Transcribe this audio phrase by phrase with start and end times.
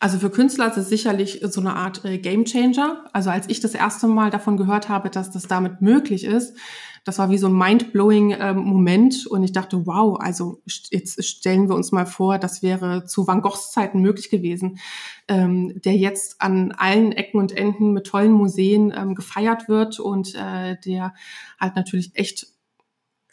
[0.00, 3.04] Also für Künstler ist es sicherlich so eine Art äh, Game Changer.
[3.12, 6.56] Also als ich das erste Mal davon gehört habe, dass das damit möglich ist,
[7.04, 11.68] das war wie so ein mind-blowing äh, Moment und ich dachte, wow, also jetzt stellen
[11.68, 14.78] wir uns mal vor, das wäre zu Van Goghs Zeiten möglich gewesen,
[15.26, 20.34] ähm, der jetzt an allen Ecken und Enden mit tollen Museen ähm, gefeiert wird und
[20.34, 21.14] äh, der
[21.58, 22.46] halt natürlich echt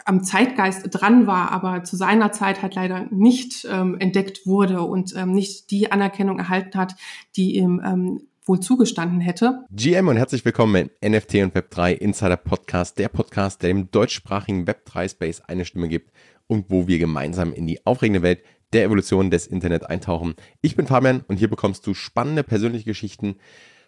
[0.05, 5.15] am Zeitgeist dran war, aber zu seiner Zeit halt leider nicht ähm, entdeckt wurde und
[5.15, 6.95] ähm, nicht die Anerkennung erhalten hat,
[7.35, 9.65] die ihm ähm, wohl zugestanden hätte.
[9.71, 14.65] GM und herzlich willkommen im NFT und Web3 Insider Podcast, der Podcast, der dem deutschsprachigen
[14.65, 16.11] Web3 Space eine Stimme gibt
[16.45, 20.35] und wo wir gemeinsam in die aufregende Welt der Evolution des Internet eintauchen.
[20.61, 23.37] Ich bin Fabian und hier bekommst du spannende persönliche Geschichten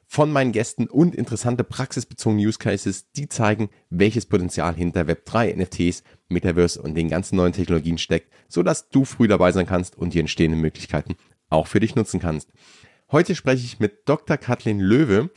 [0.09, 6.03] von meinen Gästen und interessante praxisbezogene Use Cases, die zeigen, welches Potenzial hinter Web3, NFTs,
[6.29, 10.19] Metaverse und den ganzen neuen Technologien steckt, sodass du früh dabei sein kannst und die
[10.19, 11.15] entstehenden Möglichkeiten
[11.49, 12.51] auch für dich nutzen kannst.
[13.11, 14.37] Heute spreche ich mit Dr.
[14.37, 15.29] Kathleen Löwe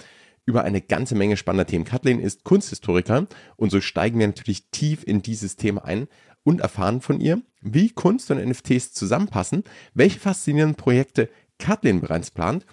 [0.47, 1.85] über eine ganze Menge spannender Themen.
[1.85, 6.09] Kathleen ist Kunsthistoriker und so steigen wir natürlich tief in dieses Thema ein
[6.43, 9.65] und erfahren von ihr, wie Kunst und NFTs zusammenpassen,
[9.95, 12.67] welche faszinierenden Projekte Kathleen bereits plant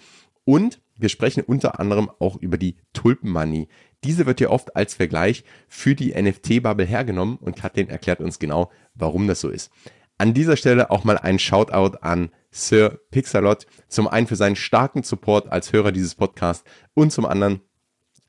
[0.44, 3.68] und wir sprechen unter anderem auch über die Tulpenmanie.
[4.04, 8.70] Diese wird ja oft als Vergleich für die NFT-Bubble hergenommen und Kathleen erklärt uns genau,
[8.94, 9.70] warum das so ist.
[10.18, 13.66] An dieser Stelle auch mal ein Shoutout an Sir Pixalot.
[13.88, 17.60] Zum einen für seinen starken Support als Hörer dieses Podcasts und zum anderen,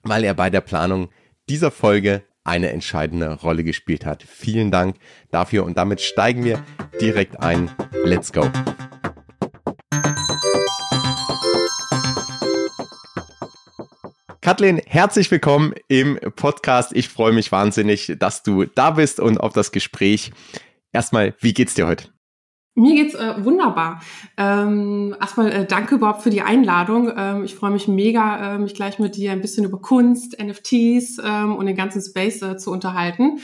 [0.03, 1.09] weil er bei der Planung
[1.49, 4.23] dieser Folge eine entscheidende Rolle gespielt hat.
[4.23, 4.97] Vielen Dank
[5.31, 6.63] dafür und damit steigen wir
[7.01, 7.71] direkt ein.
[8.03, 8.49] Let's go!
[14.49, 16.91] Kathleen, herzlich willkommen im Podcast.
[16.95, 20.31] Ich freue mich wahnsinnig, dass du da bist und auf das Gespräch.
[20.91, 22.05] Erstmal, wie geht's dir heute?
[22.73, 24.01] Mir geht's äh, wunderbar.
[24.37, 27.13] Ähm, erstmal äh, danke überhaupt für die Einladung.
[27.15, 31.21] Ähm, ich freue mich mega, äh, mich gleich mit dir ein bisschen über Kunst, NFTs
[31.23, 33.41] ähm, und den ganzen Space äh, zu unterhalten.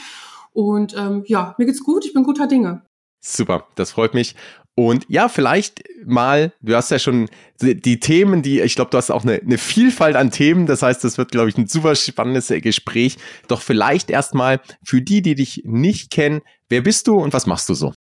[0.53, 2.03] Und ähm, ja, mir geht's gut.
[2.03, 2.81] Ich bin guter Dinge.
[3.24, 4.34] Super, das freut mich.
[4.75, 7.30] Und ja, vielleicht mal, du hast ja schon
[7.62, 10.66] die Themen, die, ich glaube, du hast auch eine, eine Vielfalt an Themen.
[10.66, 13.18] Das heißt, das wird, glaube ich, ein super spannendes Gespräch.
[13.47, 17.69] Doch vielleicht erstmal für die, die dich nicht kennen, wer bist du und was machst
[17.69, 17.94] du so?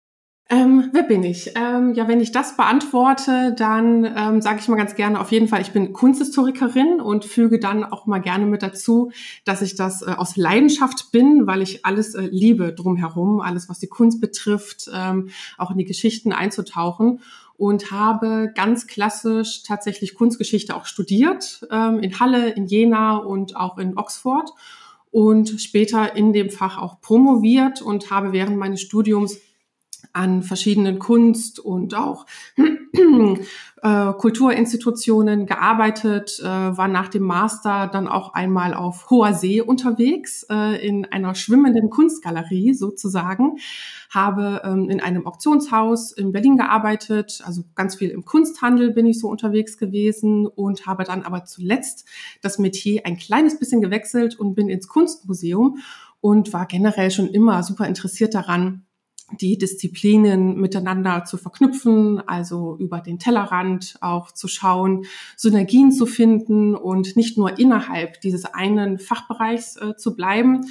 [0.50, 1.53] Ähm, wer bin ich?
[1.55, 5.49] Ähm, ja, wenn ich das beantworte, dann ähm, sage ich mal ganz gerne auf jeden
[5.49, 9.10] Fall, ich bin Kunsthistorikerin und füge dann auch mal gerne mit dazu,
[9.47, 13.78] dass ich das äh, aus Leidenschaft bin, weil ich alles äh, liebe drumherum, alles was
[13.78, 17.21] die Kunst betrifft, ähm, auch in die Geschichten einzutauchen
[17.56, 23.78] und habe ganz klassisch tatsächlich Kunstgeschichte auch studiert ähm, in Halle, in Jena und auch
[23.78, 24.50] in Oxford
[25.10, 29.38] und später in dem Fach auch promoviert und habe während meines Studiums
[30.12, 32.26] an verschiedenen Kunst- und auch
[33.82, 40.47] äh, Kulturinstitutionen gearbeitet, äh, war nach dem Master dann auch einmal auf hoher See unterwegs,
[40.50, 43.59] äh, in einer schwimmenden Kunstgalerie sozusagen,
[44.10, 49.19] habe ähm, in einem Auktionshaus in Berlin gearbeitet, also ganz viel im Kunsthandel bin ich
[49.21, 52.06] so unterwegs gewesen und habe dann aber zuletzt
[52.42, 55.78] das Metier ein kleines bisschen gewechselt und bin ins Kunstmuseum
[56.21, 58.86] und war generell schon immer super interessiert daran,
[59.41, 66.75] die Disziplinen miteinander zu verknüpfen, also über den Tellerrand auch zu schauen, Synergien zu finden
[66.75, 70.67] und nicht nur innerhalb dieses einen Fachbereichs äh, zu bleiben.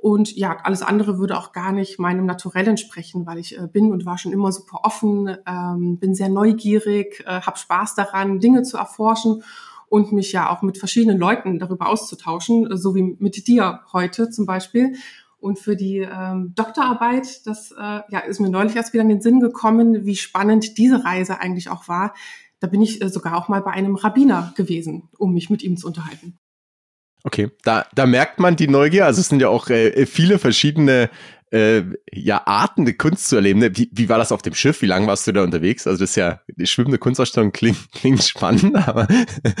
[0.00, 3.90] Und ja, alles andere würde auch gar nicht meinem Naturell entsprechen, weil ich äh, bin
[3.90, 8.62] und war schon immer super offen, ähm, bin sehr neugierig, äh, habe Spaß daran, Dinge
[8.62, 9.42] zu erforschen
[9.88, 14.46] und mich ja auch mit verschiedenen Leuten darüber auszutauschen, so wie mit dir heute zum
[14.46, 14.94] Beispiel.
[15.38, 19.20] Und für die ähm, Doktorarbeit, das äh, ja, ist mir neulich erst wieder in den
[19.20, 22.14] Sinn gekommen, wie spannend diese Reise eigentlich auch war.
[22.60, 25.76] Da bin ich äh, sogar auch mal bei einem Rabbiner gewesen, um mich mit ihm
[25.76, 26.38] zu unterhalten.
[27.24, 29.06] Okay, da, da merkt man die Neugier.
[29.06, 31.10] Also es sind ja auch äh, viele verschiedene
[31.50, 33.60] äh, ja, Arten der Kunst zu erleben.
[33.60, 33.76] Ne?
[33.76, 34.82] Wie, wie war das auf dem Schiff?
[34.82, 35.86] Wie lange warst du da unterwegs?
[35.86, 39.08] Also das ist ja, die schwimmende Kunstausstellung klingt, klingt spannend, aber.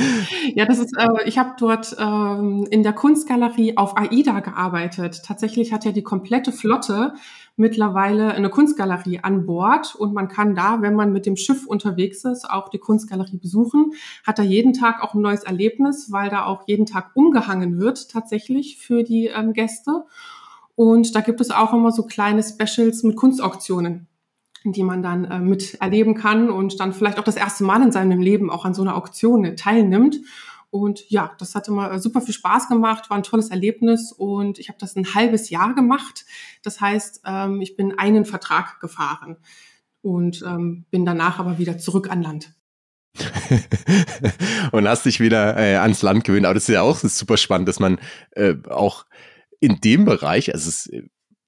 [0.54, 5.22] ja, das ist, äh, ich habe dort ähm, in der Kunstgalerie auf AIDA gearbeitet.
[5.24, 7.14] Tatsächlich hat ja die komplette Flotte
[7.56, 12.24] mittlerweile eine Kunstgalerie an Bord und man kann da, wenn man mit dem Schiff unterwegs
[12.24, 13.92] ist, auch die Kunstgalerie besuchen.
[14.24, 18.10] Hat da jeden Tag auch ein neues Erlebnis, weil da auch jeden Tag umgehangen wird
[18.10, 20.04] tatsächlich für die ähm, Gäste.
[20.78, 24.06] Und da gibt es auch immer so kleine Specials mit Kunstauktionen,
[24.62, 25.76] die man dann äh, mit
[26.20, 28.94] kann und dann vielleicht auch das erste Mal in seinem Leben auch an so einer
[28.94, 30.20] Auktion teilnimmt.
[30.70, 34.60] Und ja, das hat immer äh, super viel Spaß gemacht, war ein tolles Erlebnis und
[34.60, 36.24] ich habe das ein halbes Jahr gemacht.
[36.62, 39.36] Das heißt, ähm, ich bin einen Vertrag gefahren
[40.00, 42.54] und ähm, bin danach aber wieder zurück an Land.
[44.70, 46.46] und hast dich wieder äh, ans Land gewöhnt.
[46.46, 47.98] Aber das ist ja auch super spannend, dass man
[48.36, 49.06] äh, auch
[49.60, 51.02] in dem Bereich, also es, äh,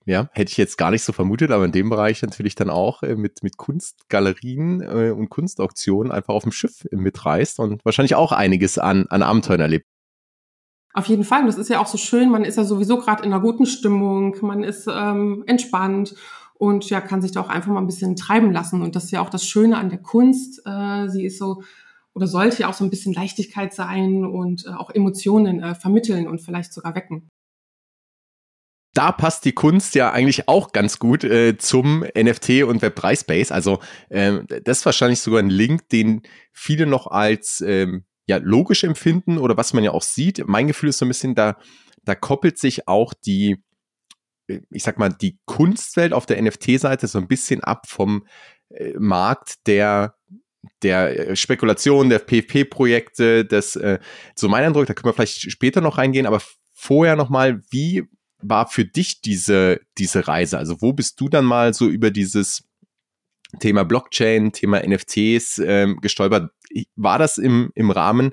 [0.07, 3.03] ja, hätte ich jetzt gar nicht so vermutet, aber in dem Bereich natürlich dann auch
[3.03, 8.33] äh, mit, mit Kunstgalerien äh, und Kunstauktionen einfach auf dem Schiff mitreist und wahrscheinlich auch
[8.33, 9.87] einiges an, an Abenteuern erlebt.
[10.93, 11.43] Auf jeden Fall.
[11.43, 12.31] Und das ist ja auch so schön.
[12.31, 14.37] Man ist ja sowieso gerade in einer guten Stimmung.
[14.41, 16.17] Man ist ähm, entspannt
[16.55, 18.83] und ja, kann sich da auch einfach mal ein bisschen treiben lassen.
[18.83, 20.62] Und das ist ja auch das Schöne an der Kunst.
[20.67, 21.62] Äh, sie ist so
[22.12, 26.27] oder sollte ja auch so ein bisschen Leichtigkeit sein und äh, auch Emotionen äh, vermitteln
[26.27, 27.29] und vielleicht sogar wecken.
[28.92, 33.52] Da passt die Kunst ja eigentlich auch ganz gut äh, zum NFT und Web3 Space.
[33.52, 33.78] Also
[34.08, 36.22] äh, das ist wahrscheinlich sogar ein Link, den
[36.52, 40.42] viele noch als ähm, ja logisch empfinden oder was man ja auch sieht.
[40.46, 41.56] Mein Gefühl ist so ein bisschen da,
[42.04, 43.62] da koppelt sich auch die
[44.70, 48.26] ich sag mal, die Kunstwelt auf der NFT-Seite so ein bisschen ab vom
[48.70, 50.14] äh, Markt der
[50.82, 53.98] der äh, Spekulation, der PFP-Projekte, das äh,
[54.34, 56.42] so mein Eindruck, da können wir vielleicht später noch reingehen, aber
[56.75, 58.04] vorher nochmal, wie
[58.42, 60.58] war für dich diese, diese Reise?
[60.58, 62.64] Also wo bist du dann mal so über dieses
[63.58, 66.52] Thema Blockchain, Thema NFTs ähm, gestolpert?
[66.96, 68.32] War das im, im Rahmen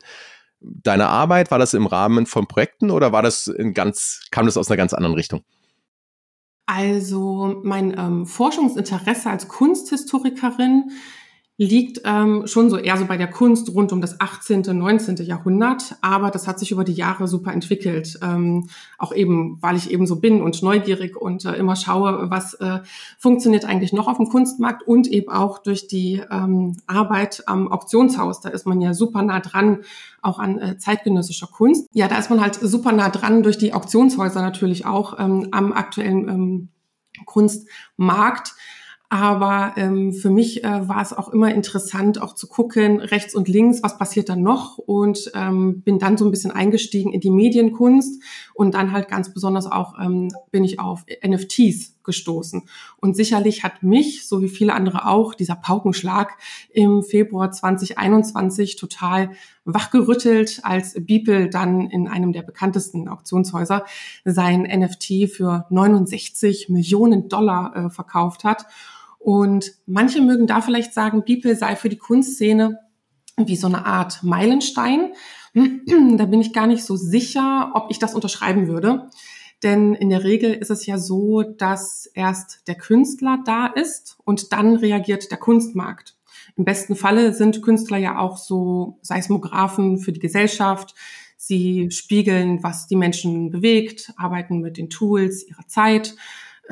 [0.59, 1.51] deiner Arbeit?
[1.51, 4.77] War das im Rahmen von Projekten oder war das in ganz, kam das aus einer
[4.77, 5.43] ganz anderen Richtung?
[6.65, 10.91] Also mein ähm, Forschungsinteresse als Kunsthistorikerin
[11.59, 15.15] liegt ähm, schon so eher so bei der Kunst rund um das 18., 19.
[15.17, 18.19] Jahrhundert, aber das hat sich über die Jahre super entwickelt.
[18.21, 18.69] Ähm,
[18.99, 22.79] auch eben, weil ich eben so bin und neugierig und äh, immer schaue, was äh,
[23.17, 28.39] funktioniert eigentlich noch auf dem Kunstmarkt und eben auch durch die ähm, Arbeit am Auktionshaus.
[28.39, 29.79] Da ist man ja super nah dran,
[30.21, 31.89] auch an äh, zeitgenössischer Kunst.
[31.91, 35.73] Ja, da ist man halt super nah dran durch die Auktionshäuser natürlich auch ähm, am
[35.73, 36.69] aktuellen ähm,
[37.25, 38.53] Kunstmarkt.
[39.09, 43.47] Aber ähm, für mich äh, war es auch immer interessant, auch zu gucken, rechts und
[43.47, 47.29] links, was passiert dann noch und ähm, bin dann so ein bisschen eingestiegen in die
[47.29, 48.21] Medienkunst
[48.53, 52.63] und dann halt ganz besonders auch ähm, bin ich auf NFTs gestoßen.
[52.97, 56.37] Und sicherlich hat mich, so wie viele andere auch, dieser Paukenschlag
[56.73, 59.31] im Februar 2021 total
[59.63, 63.85] wachgerüttelt, als Beeple dann in einem der bekanntesten Auktionshäuser
[64.25, 68.65] sein NFT für 69 Millionen Dollar äh, verkauft hat.
[69.27, 72.79] Und manche mögen da vielleicht sagen, Beeple sei für die Kunstszene
[73.35, 75.11] wie so eine Art Meilenstein.
[75.53, 79.09] da bin ich gar nicht so sicher, ob ich das unterschreiben würde.
[79.63, 84.53] Denn in der Regel ist es ja so, dass erst der Künstler da ist und
[84.53, 86.15] dann reagiert der Kunstmarkt.
[86.55, 90.95] Im besten Falle sind Künstler ja auch so Seismographen für die Gesellschaft.
[91.35, 96.15] Sie spiegeln, was die Menschen bewegt, arbeiten mit den Tools ihrer Zeit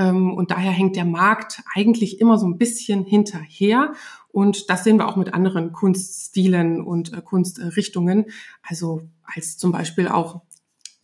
[0.03, 3.93] und daher hängt der Markt eigentlich immer so ein bisschen hinterher.
[4.35, 8.25] Und das sehen wir auch mit anderen Kunststilen und äh, Kunstrichtungen.
[8.63, 10.41] Also als zum Beispiel auch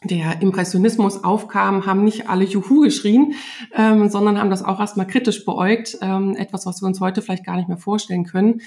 [0.03, 3.35] der Impressionismus aufkam, haben nicht alle Juhu geschrien,
[3.73, 5.97] ähm, sondern haben das auch erstmal kritisch beäugt.
[6.01, 8.61] Ähm, etwas, was wir uns heute vielleicht gar nicht mehr vorstellen können,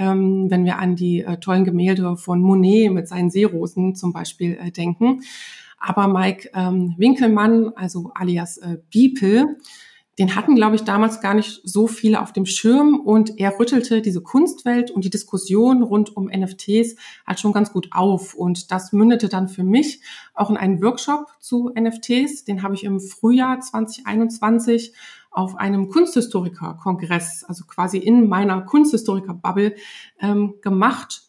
[0.00, 4.58] ähm, wenn wir an die äh, tollen Gemälde von Monet mit seinen Seerosen zum Beispiel
[4.60, 5.20] äh, denken.
[5.78, 9.58] Aber Mike ähm, Winkelmann, also alias äh, Beeple,
[10.18, 14.02] den hatten, glaube ich, damals gar nicht so viele auf dem Schirm und er rüttelte
[14.02, 18.34] diese Kunstwelt und die Diskussion rund um NFTs halt schon ganz gut auf.
[18.34, 20.00] Und das mündete dann für mich
[20.34, 22.44] auch in einen Workshop zu NFTs.
[22.44, 24.92] Den habe ich im Frühjahr 2021
[25.30, 29.76] auf einem Kunsthistoriker-Kongress, also quasi in meiner Kunsthistoriker-Bubble
[30.20, 31.27] ähm, gemacht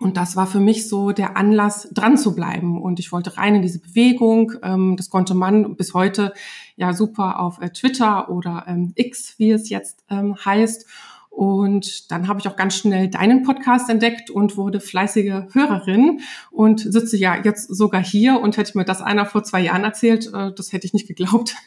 [0.00, 2.80] und das war für mich so der Anlass, dran zu bleiben.
[2.80, 4.52] Und ich wollte rein in diese Bewegung.
[4.62, 6.32] Ähm, das konnte man bis heute
[6.76, 10.86] ja super auf äh, Twitter oder ähm, X, wie es jetzt ähm, heißt.
[11.30, 16.80] Und dann habe ich auch ganz schnell deinen Podcast entdeckt und wurde fleißige Hörerin und
[16.80, 18.40] sitze ja jetzt sogar hier.
[18.40, 21.54] Und hätte mir das einer vor zwei Jahren erzählt, äh, das hätte ich nicht geglaubt.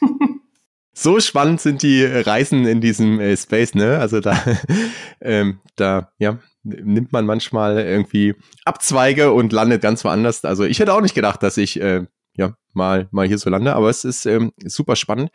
[0.94, 3.98] So spannend sind die Reisen in diesem äh, Space, ne?
[3.98, 4.38] Also da,
[5.22, 10.44] ähm, da, ja, nimmt man manchmal irgendwie Abzweige und landet ganz woanders.
[10.44, 13.74] Also ich hätte auch nicht gedacht, dass ich äh, ja mal mal hier so lande,
[13.74, 15.30] aber es ist ähm, super spannend.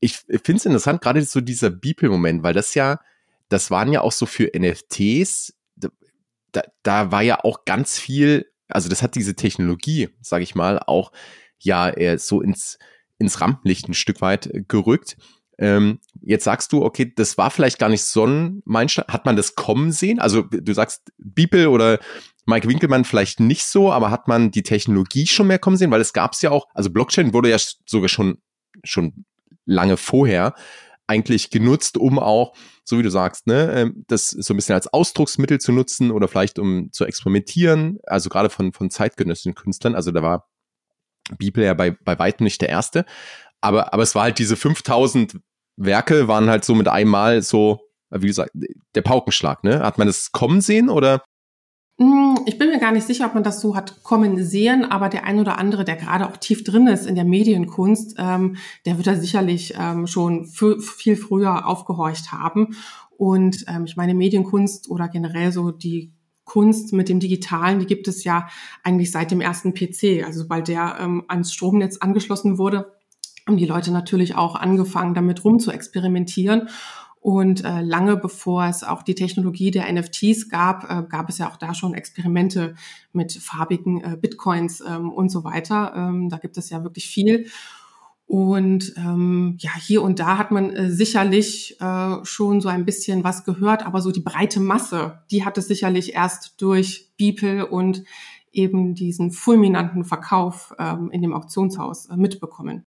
[0.00, 3.00] Ich finde es interessant, gerade so dieser Beeple-Moment, weil das ja,
[3.48, 5.54] das waren ja auch so für NFTs,
[6.52, 10.78] da, da war ja auch ganz viel, also das hat diese Technologie, sage ich mal,
[10.78, 11.12] auch
[11.58, 12.78] ja eher so ins
[13.18, 15.16] ins Rampenlicht ein Stück weit gerückt.
[15.58, 19.06] Ähm, jetzt sagst du, okay, das war vielleicht gar nicht so ein Meilenstein.
[19.08, 20.18] Hat man das kommen sehen?
[20.18, 21.98] Also du sagst Beeple oder
[22.46, 25.90] Mike Winkelmann vielleicht nicht so, aber hat man die Technologie schon mehr kommen sehen?
[25.90, 28.38] Weil es gab es ja auch, also Blockchain wurde ja sogar schon,
[28.84, 29.24] schon
[29.64, 30.54] lange vorher.
[31.10, 34.92] eigentlich genutzt, um auch, so wie du sagst, ne, ähm, das so ein bisschen als
[34.92, 39.94] Ausdrucksmittel zu nutzen oder vielleicht um zu experimentieren, also gerade von, von zeitgenössischen Künstlern.
[39.94, 40.50] Also da war
[41.36, 43.04] Bibel ja bei, bei weitem nicht der erste.
[43.60, 45.38] Aber, aber es war halt diese 5000
[45.78, 47.80] Werke waren halt so mit einmal so,
[48.10, 48.50] wie gesagt,
[48.94, 49.80] der Paukenschlag, ne?
[49.80, 51.22] Hat man das kommen sehen oder?
[52.00, 55.08] Hm, ich bin mir gar nicht sicher, ob man das so hat kommen sehen, aber
[55.08, 58.56] der ein oder andere, der gerade auch tief drin ist in der Medienkunst, ähm,
[58.86, 62.76] der wird da sicherlich ähm, schon viel früher aufgehorcht haben.
[63.16, 66.12] Und ähm, ich meine, Medienkunst oder generell so die
[66.44, 68.48] Kunst mit dem Digitalen, die gibt es ja
[68.84, 70.24] eigentlich seit dem ersten PC.
[70.24, 72.92] Also sobald der ähm, ans Stromnetz angeschlossen wurde,
[73.48, 76.68] haben die Leute natürlich auch angefangen, damit rum zu experimentieren.
[77.20, 81.50] Und äh, lange bevor es auch die Technologie der NFTs gab, äh, gab es ja
[81.50, 82.74] auch da schon Experimente
[83.12, 85.94] mit farbigen äh, Bitcoins ähm, und so weiter.
[85.96, 87.46] Ähm, da gibt es ja wirklich viel.
[88.26, 93.24] Und ähm, ja, hier und da hat man äh, sicherlich äh, schon so ein bisschen
[93.24, 98.04] was gehört, aber so die breite Masse, die hat es sicherlich erst durch Beeple und
[98.52, 102.84] eben diesen fulminanten Verkauf ähm, in dem Auktionshaus äh, mitbekommen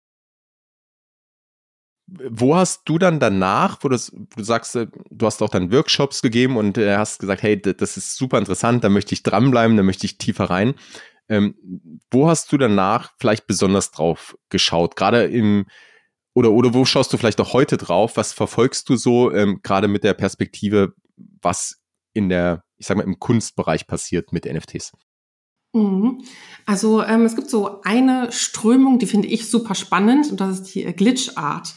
[2.29, 6.57] wo hast du dann danach, wo, du sagst, äh, du hast auch dann Workshops gegeben
[6.57, 10.05] und äh, hast gesagt, hey, das ist super interessant, da möchte ich dranbleiben, da möchte
[10.05, 10.75] ich tiefer rein.
[11.29, 11.55] Ähm,
[12.11, 14.95] wo hast du danach vielleicht besonders drauf geschaut?
[14.95, 15.65] Gerade im,
[16.33, 18.17] oder, oder wo schaust du vielleicht auch heute drauf?
[18.17, 20.93] Was verfolgst du so, ähm, gerade mit der Perspektive,
[21.41, 21.81] was
[22.13, 24.91] in der, ich sag mal, im Kunstbereich passiert mit NFTs?
[25.73, 26.23] Mhm.
[26.65, 30.75] Also ähm, es gibt so eine Strömung, die finde ich super spannend und das ist
[30.75, 31.73] die äh, Glitch Art.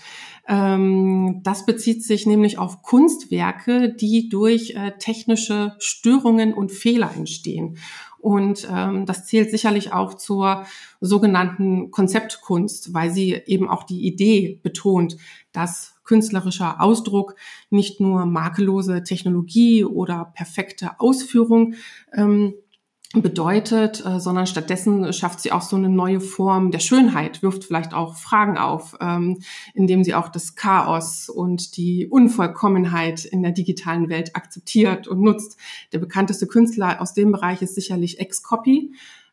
[0.47, 7.79] Ähm, das bezieht sich nämlich auf Kunstwerke, die durch äh, technische Störungen und Fehler entstehen.
[8.19, 10.65] Und ähm, das zählt sicherlich auch zur
[11.01, 15.19] sogenannten Konzeptkunst, weil sie eben auch die Idee betont,
[15.53, 17.37] dass künstlerischer Ausdruck
[17.71, 21.75] nicht nur makellose Technologie oder perfekte Ausführung
[22.15, 22.55] ähm,
[23.23, 27.95] bedeutet, äh, sondern stattdessen schafft sie auch so eine neue Form der Schönheit, wirft vielleicht
[27.95, 29.41] auch Fragen auf, ähm,
[29.75, 35.59] indem sie auch das Chaos und die Unvollkommenheit in der digitalen Welt akzeptiert und nutzt.
[35.93, 38.93] Der bekannteste Künstler aus dem Bereich ist sicherlich Ex-Copy.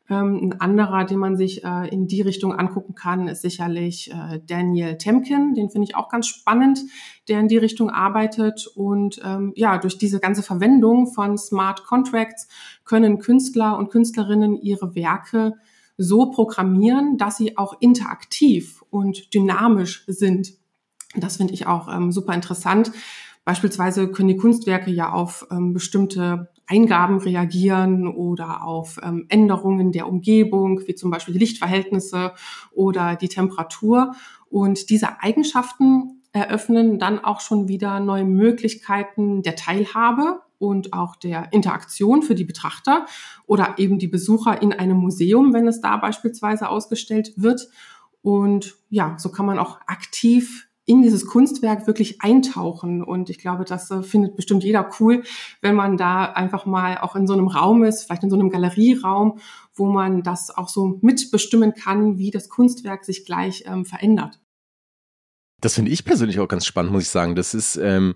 [0.09, 4.41] Ähm, ein anderer, den man sich äh, in die Richtung angucken kann, ist sicherlich äh,
[4.45, 5.53] Daniel Temkin.
[5.53, 6.79] Den finde ich auch ganz spannend,
[7.31, 8.67] der in die Richtung arbeitet.
[8.75, 12.49] Und ähm, ja, durch diese ganze Verwendung von Smart Contracts
[12.83, 15.55] können Künstler und Künstlerinnen ihre Werke
[15.97, 20.53] so programmieren, dass sie auch interaktiv und dynamisch sind.
[21.15, 22.91] Das finde ich auch ähm, super interessant.
[23.45, 30.07] Beispielsweise können die Kunstwerke ja auf ähm, bestimmte Eingaben reagieren oder auf ähm, Änderungen der
[30.07, 32.33] Umgebung, wie zum Beispiel die Lichtverhältnisse
[32.73, 34.15] oder die Temperatur.
[34.49, 41.51] Und diese Eigenschaften eröffnen dann auch schon wieder neue Möglichkeiten der Teilhabe und auch der
[41.51, 43.05] Interaktion für die Betrachter
[43.47, 47.67] oder eben die Besucher in einem Museum, wenn es da beispielsweise ausgestellt wird.
[48.21, 53.03] Und ja, so kann man auch aktiv in dieses Kunstwerk wirklich eintauchen.
[53.03, 55.23] Und ich glaube, das äh, findet bestimmt jeder cool,
[55.61, 58.49] wenn man da einfach mal auch in so einem Raum ist, vielleicht in so einem
[58.49, 59.39] Galerieraum,
[59.73, 64.40] wo man das auch so mitbestimmen kann, wie das Kunstwerk sich gleich ähm, verändert.
[65.61, 67.35] Das finde ich persönlich auch ganz spannend, muss ich sagen.
[67.35, 68.15] Das ist, ähm,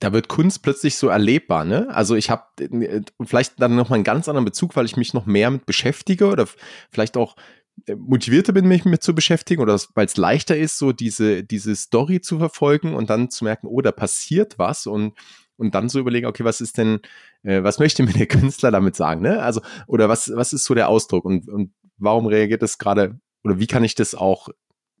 [0.00, 1.88] da wird Kunst plötzlich so erlebbar, ne?
[1.90, 5.14] Also ich habe äh, vielleicht dann noch mal einen ganz anderen Bezug, weil ich mich
[5.14, 6.46] noch mehr mit beschäftige oder
[6.90, 7.36] vielleicht auch
[7.96, 12.20] motivierter bin, mich mit zu beschäftigen oder weil es leichter ist, so diese, diese Story
[12.20, 15.14] zu verfolgen und dann zu merken, oh, da passiert was und,
[15.56, 17.00] und dann so überlegen, okay, was ist denn,
[17.42, 19.42] äh, was möchte mir der Künstler damit sagen, ne?
[19.42, 23.58] Also, oder was, was ist so der Ausdruck und, und warum reagiert das gerade, oder
[23.58, 24.48] wie kann ich das auch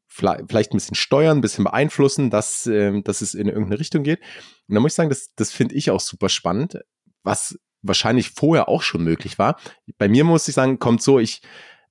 [0.08, 4.20] vielleicht ein bisschen steuern, ein bisschen beeinflussen, dass, äh, dass es in irgendeine Richtung geht.
[4.68, 6.78] Und da muss ich sagen, das, das finde ich auch super spannend,
[7.22, 9.58] was wahrscheinlich vorher auch schon möglich war.
[9.98, 11.42] Bei mir muss ich sagen, kommt so, ich,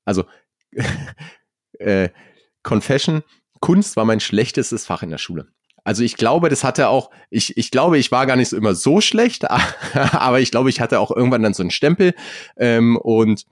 [0.03, 0.25] also
[1.79, 2.10] äh,
[2.63, 3.24] Confession,
[3.60, 5.48] Kunst war mein schlechtestes Fach in der Schule.
[5.84, 8.74] Also ich glaube, das hatte auch, ich, ich glaube, ich war gar nicht so immer
[8.74, 9.50] so schlecht,
[9.93, 12.15] aber ich glaube, ich hatte auch irgendwann dann so einen Stempel
[12.57, 13.45] ähm, und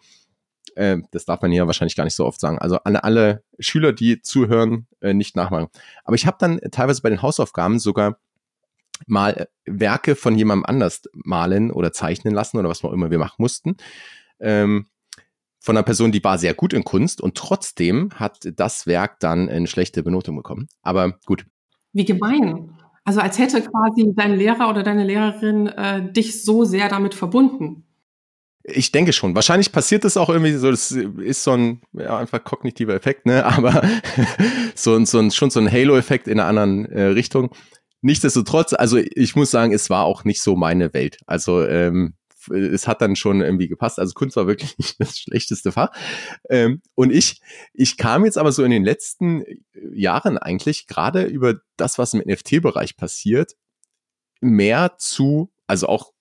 [0.75, 2.57] äh, das darf man hier wahrscheinlich gar nicht so oft sagen.
[2.59, 5.67] Also an alle Schüler, die zuhören, äh, nicht nachmachen.
[6.03, 8.17] Aber ich habe dann teilweise bei den Hausaufgaben sogar
[9.07, 13.35] mal Werke von jemandem anders malen oder zeichnen lassen oder was auch immer wir machen
[13.37, 13.75] mussten.
[14.39, 14.87] Ähm,
[15.59, 19.47] von einer Person, die war sehr gut in Kunst und trotzdem hat das Werk dann
[19.47, 20.67] eine schlechte Benotung bekommen.
[20.81, 21.45] Aber gut.
[21.93, 22.77] Wie gemein.
[23.05, 27.85] Also als hätte quasi dein Lehrer oder deine Lehrerin äh, dich so sehr damit verbunden.
[28.63, 29.35] Ich denke schon.
[29.35, 33.45] Wahrscheinlich passiert das auch irgendwie so, das ist so ein ja, einfach kognitiver Effekt, ne?
[33.57, 33.81] Aber
[34.75, 37.53] so, ein so ein, schon so ein Halo-Effekt in einer anderen äh, Richtung.
[38.01, 41.19] Nichtsdestotrotz, also ich muss sagen, es war auch nicht so meine Welt.
[41.25, 42.15] Also ähm,
[42.49, 43.99] es hat dann schon irgendwie gepasst.
[43.99, 45.91] Also Kunst war wirklich nicht das schlechteste Fach.
[46.49, 47.41] Ähm, und ich,
[47.73, 49.43] ich kam jetzt aber so in den letzten
[49.93, 53.53] Jahren eigentlich gerade über das, was im NFT-Bereich passiert,
[54.41, 56.12] mehr zu, also auch äh,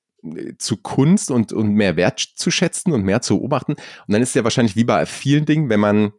[0.58, 3.72] zu Kunst und, und mehr wertzuschätzen und mehr zu beobachten.
[3.72, 6.12] Und dann ist es ja wahrscheinlich wie bei vielen Dingen, wenn man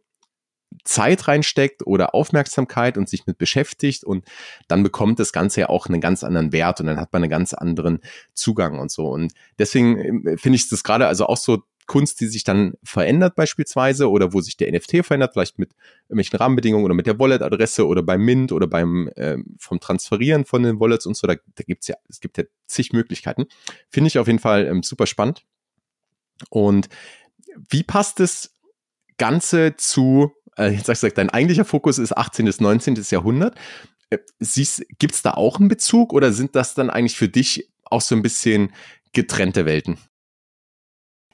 [0.82, 4.24] Zeit reinsteckt oder Aufmerksamkeit und sich mit beschäftigt und
[4.66, 7.30] dann bekommt das Ganze ja auch einen ganz anderen Wert und dann hat man einen
[7.30, 8.00] ganz anderen
[8.34, 9.08] Zugang und so.
[9.08, 13.34] Und deswegen ähm, finde ich das gerade also auch so Kunst, die sich dann verändert
[13.34, 15.70] beispielsweise oder wo sich der NFT verändert, vielleicht mit
[16.08, 20.62] irgendwelchen Rahmenbedingungen oder mit der Wallet-Adresse oder beim Mint oder beim äh, vom Transferieren von
[20.62, 23.46] den Wallets und so, da, da gibt's ja, es gibt ja zig Möglichkeiten.
[23.90, 25.44] Finde ich auf jeden Fall ähm, super spannend.
[26.48, 26.88] Und
[27.68, 28.52] wie passt das
[29.18, 32.46] Ganze zu, äh, jetzt sagst du, dein eigentlicher Fokus ist 18.
[32.46, 32.96] bis 19.
[33.10, 33.56] Jahrhundert.
[34.10, 38.00] Äh, siehst, gibt's da auch einen Bezug oder sind das dann eigentlich für dich auch
[38.00, 38.72] so ein bisschen
[39.12, 39.98] getrennte Welten?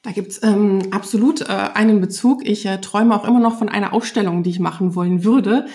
[0.02, 2.46] Da gibt's ähm, absolut äh, einen Bezug.
[2.46, 5.66] Ich äh, träume auch immer noch von einer Ausstellung, die ich machen wollen würde.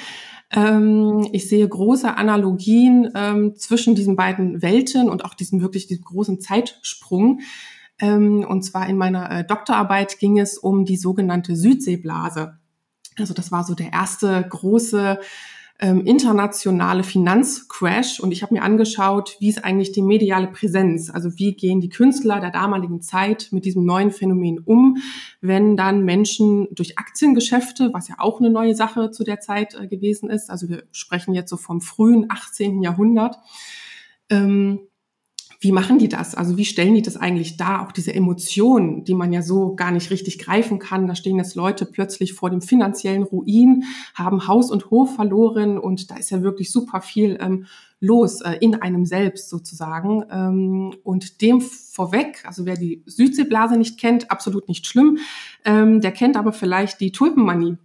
[0.52, 6.06] Ähm, ich sehe große Analogien ähm, zwischen diesen beiden Welten und auch diesem wirklich diesem
[6.06, 7.42] großen Zeitsprung.
[8.00, 12.58] Ähm, und zwar in meiner äh, Doktorarbeit ging es um die sogenannte Südseeblase.
[13.18, 15.20] Also das war so der erste große
[15.80, 21.38] ähm, internationale Finanzcrash und ich habe mir angeschaut, wie ist eigentlich die mediale Präsenz, also
[21.38, 24.98] wie gehen die Künstler der damaligen Zeit mit diesem neuen Phänomen um,
[25.42, 29.88] wenn dann Menschen durch Aktiengeschäfte, was ja auch eine neue Sache zu der Zeit äh,
[29.88, 32.82] gewesen ist, also wir sprechen jetzt so vom frühen 18.
[32.82, 33.38] Jahrhundert,
[34.30, 34.80] ähm,
[35.60, 36.36] wie machen die das?
[36.36, 37.86] Also wie stellen die das eigentlich dar?
[37.86, 41.08] Auch diese Emotionen, die man ja so gar nicht richtig greifen kann.
[41.08, 43.84] Da stehen jetzt Leute plötzlich vor dem finanziellen Ruin,
[44.14, 47.66] haben Haus und Hof verloren und da ist ja wirklich super viel ähm,
[48.00, 50.24] los äh, in einem selbst sozusagen.
[50.30, 55.18] Ähm, und dem vorweg, also wer die Südseeblase nicht kennt, absolut nicht schlimm,
[55.64, 57.78] ähm, der kennt aber vielleicht die Tulpenmanie.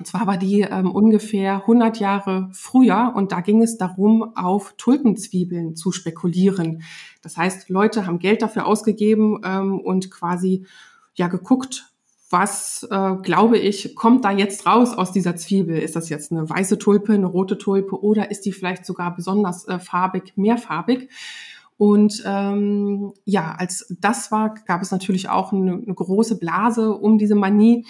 [0.00, 4.72] Und zwar war die ähm, ungefähr 100 Jahre früher und da ging es darum, auf
[4.78, 6.82] Tulpenzwiebeln zu spekulieren.
[7.20, 10.64] Das heißt, Leute haben Geld dafür ausgegeben ähm, und quasi
[11.16, 11.92] ja geguckt,
[12.30, 15.76] was äh, glaube ich kommt da jetzt raus aus dieser Zwiebel?
[15.76, 19.68] Ist das jetzt eine weiße Tulpe, eine rote Tulpe oder ist die vielleicht sogar besonders
[19.68, 21.10] äh, farbig, mehrfarbig?
[21.76, 27.18] Und ähm, ja, als das war, gab es natürlich auch eine, eine große Blase um
[27.18, 27.84] diese Manie.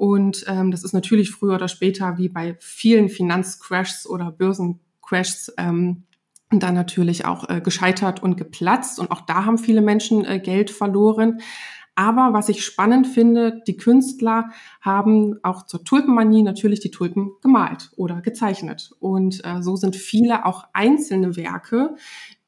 [0.00, 6.04] Und ähm, das ist natürlich früher oder später wie bei vielen Finanzcrashs oder Börsencrashs ähm,
[6.50, 8.98] dann natürlich auch äh, gescheitert und geplatzt.
[8.98, 11.42] Und auch da haben viele Menschen äh, Geld verloren.
[11.96, 14.48] Aber was ich spannend finde, die Künstler
[14.80, 18.92] haben auch zur Tulpenmanie natürlich die Tulpen gemalt oder gezeichnet.
[19.00, 21.94] Und äh, so sind viele auch einzelne Werke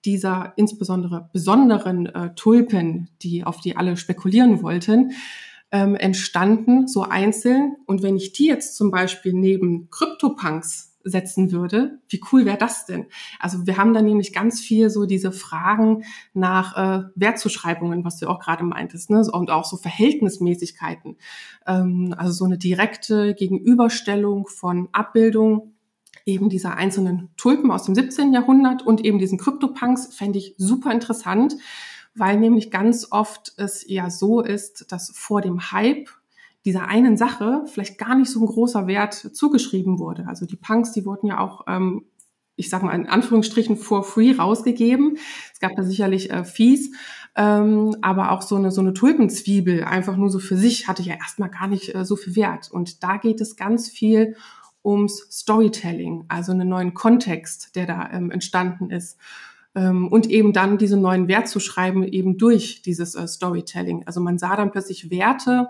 [0.07, 5.13] dieser insbesondere besonderen äh, Tulpen, die auf die alle spekulieren wollten,
[5.73, 7.77] ähm, entstanden, so einzeln.
[7.87, 12.87] Und wenn ich die jetzt zum Beispiel neben CryptoPunks setzen würde, wie cool wäre das
[12.87, 13.07] denn?
[13.41, 18.29] Also wir haben da nämlich ganz viel so diese Fragen nach äh, Wertzuschreibungen, was du
[18.29, 19.23] auch gerade meintest, ne?
[19.33, 21.17] und auch so Verhältnismäßigkeiten.
[21.67, 25.73] Ähm, also so eine direkte Gegenüberstellung von Abbildung
[26.25, 28.33] eben dieser einzelnen Tulpen aus dem 17.
[28.33, 31.57] Jahrhundert und eben diesen CryptoPunks fände ich super interessant,
[32.15, 36.09] weil nämlich ganz oft es ja so ist, dass vor dem Hype
[36.65, 40.27] dieser einen Sache vielleicht gar nicht so ein großer Wert zugeschrieben wurde.
[40.29, 42.05] Also die Punks, die wurden ja auch, ähm,
[42.55, 45.19] ich sage mal in Anführungsstrichen, for free rausgegeben.
[45.53, 46.93] Es gab da sicherlich äh, Fees,
[47.35, 51.15] ähm, aber auch so eine, so eine Tulpenzwiebel, einfach nur so für sich, hatte ja
[51.15, 52.71] erstmal gar nicht äh, so viel Wert.
[52.71, 54.37] Und da geht es ganz viel
[54.85, 59.19] ums Storytelling, also einen neuen Kontext, der da ähm, entstanden ist.
[59.75, 64.05] Ähm, und eben dann diesen neuen Wert zu schreiben, eben durch dieses äh, Storytelling.
[64.07, 65.69] Also man sah dann plötzlich Werte,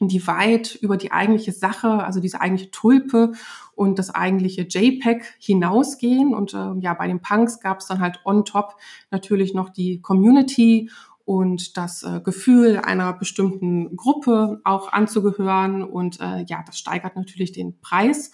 [0.00, 3.32] die weit über die eigentliche Sache, also diese eigentliche Tulpe
[3.74, 6.34] und das eigentliche JPEG hinausgehen.
[6.34, 8.76] Und äh, ja, bei den Punks gab es dann halt on top
[9.10, 10.90] natürlich noch die Community
[11.24, 15.82] und das äh, Gefühl einer bestimmten Gruppe auch anzugehören.
[15.82, 18.32] Und äh, ja, das steigert natürlich den Preis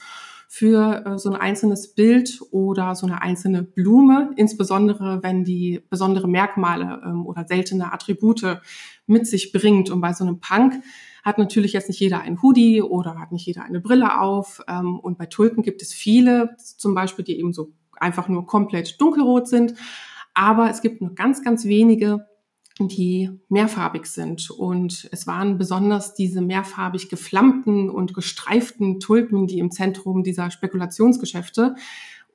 [0.58, 6.26] für äh, so ein einzelnes Bild oder so eine einzelne Blume, insbesondere wenn die besondere
[6.26, 8.60] Merkmale ähm, oder seltene Attribute
[9.06, 9.88] mit sich bringt.
[9.88, 10.82] Und bei so einem Punk
[11.22, 14.60] hat natürlich jetzt nicht jeder ein Hoodie oder hat nicht jeder eine Brille auf.
[14.66, 19.00] Ähm, und bei Tulpen gibt es viele, zum Beispiel, die eben so einfach nur komplett
[19.00, 19.74] dunkelrot sind.
[20.34, 22.26] Aber es gibt nur ganz, ganz wenige,
[22.86, 24.50] die mehrfarbig sind.
[24.50, 31.74] Und es waren besonders diese mehrfarbig geflammten und gestreiften Tulpen, die im Zentrum dieser Spekulationsgeschäfte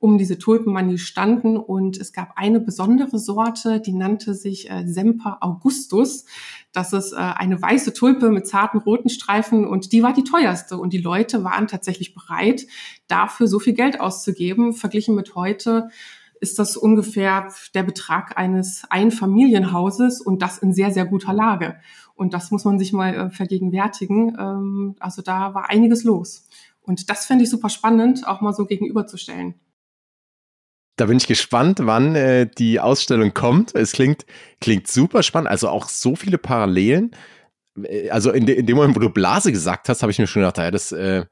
[0.04, 1.56] um diese Tulpenmanie standen.
[1.56, 6.26] Und es gab eine besondere Sorte, die nannte sich äh, Semper Augustus.
[6.72, 10.76] Das ist äh, eine weiße Tulpe mit zarten roten Streifen und die war die teuerste.
[10.76, 12.66] Und die Leute waren tatsächlich bereit,
[13.06, 15.88] dafür so viel Geld auszugeben, verglichen mit heute
[16.44, 21.76] ist das ungefähr der Betrag eines Einfamilienhauses und das in sehr, sehr guter Lage.
[22.14, 24.36] Und das muss man sich mal äh, vergegenwärtigen.
[24.38, 26.46] Ähm, also da war einiges los.
[26.82, 29.54] Und das fände ich super spannend, auch mal so gegenüberzustellen.
[30.96, 33.74] Da bin ich gespannt, wann äh, die Ausstellung kommt.
[33.74, 34.26] Es klingt,
[34.60, 35.48] klingt super spannend.
[35.48, 37.12] Also auch so viele Parallelen.
[37.82, 40.26] Äh, also in, de, in dem Moment, wo du Blase gesagt hast, habe ich mir
[40.26, 41.24] schon gedacht, ja, das, äh,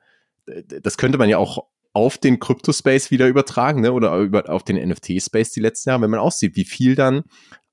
[0.46, 3.92] das könnte man ja auch auf den Crypto-Space wieder übertragen, ne?
[3.92, 7.24] oder über, auf den NFT-Space die letzten Jahre, wenn man aussieht, wie viel dann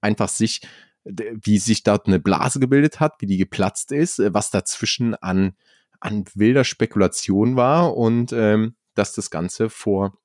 [0.01, 0.61] einfach sich,
[1.05, 5.53] wie sich dort eine Blase gebildet hat, wie die geplatzt ist, äh, was dazwischen an,
[5.99, 10.17] an wilder Spekulation war und ähm, dass das Ganze vor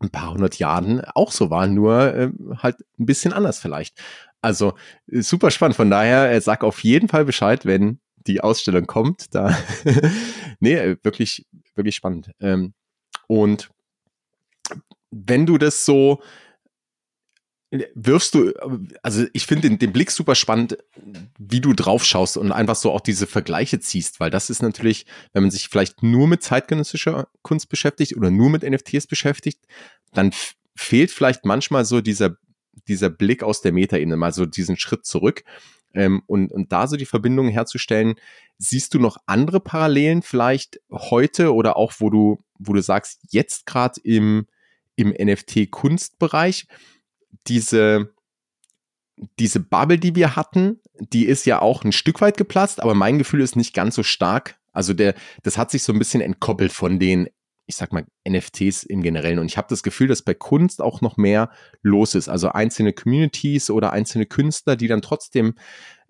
[0.00, 4.02] ein paar hundert Jahren auch so war, nur äh, halt ein bisschen anders vielleicht.
[4.40, 4.74] Also
[5.06, 5.76] super spannend.
[5.76, 9.32] Von daher äh, sag auf jeden Fall Bescheid, wenn die Ausstellung kommt.
[9.32, 9.56] Da
[10.60, 12.32] nee, äh, wirklich wirklich spannend.
[12.40, 12.74] Ähm,
[13.26, 13.70] und
[15.10, 16.22] wenn du das so
[17.94, 18.52] wirfst du,
[19.02, 20.76] also ich finde den, den, Blick super spannend,
[21.38, 25.06] wie du drauf schaust und einfach so auch diese Vergleiche ziehst, weil das ist natürlich,
[25.32, 29.64] wenn man sich vielleicht nur mit zeitgenössischer Kunst beschäftigt oder nur mit NFTs beschäftigt,
[30.12, 30.32] dann
[30.76, 32.36] fehlt vielleicht manchmal so dieser,
[32.88, 35.42] dieser Blick aus der Metaebene, mal so diesen Schritt zurück.
[35.94, 38.14] Ähm, und, und da so die Verbindung herzustellen,
[38.58, 43.66] siehst du noch andere Parallelen vielleicht heute oder auch, wo du, wo du sagst, jetzt
[43.66, 44.46] gerade im,
[44.96, 46.66] im NFT-Kunstbereich,
[47.46, 48.12] diese,
[49.38, 53.18] diese Bubble, die wir hatten, die ist ja auch ein Stück weit geplatzt, aber mein
[53.18, 54.58] Gefühl ist nicht ganz so stark.
[54.72, 57.28] Also der, das hat sich so ein bisschen entkoppelt von den,
[57.72, 59.38] ich sag mal, NFTs im Generellen.
[59.38, 61.50] Und ich habe das Gefühl, dass bei Kunst auch noch mehr
[61.82, 62.28] los ist.
[62.28, 65.54] Also einzelne Communities oder einzelne Künstler, die dann trotzdem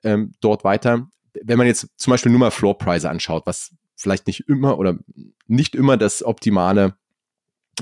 [0.02, 1.08] ähm, dort weiter,
[1.40, 4.98] wenn man jetzt zum Beispiel nur mal Floorpreise anschaut, was vielleicht nicht immer oder
[5.46, 6.96] nicht immer das optimale,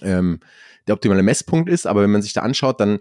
[0.03, 0.40] ähm,
[0.87, 2.99] der optimale Messpunkt ist, aber wenn man sich da anschaut, dann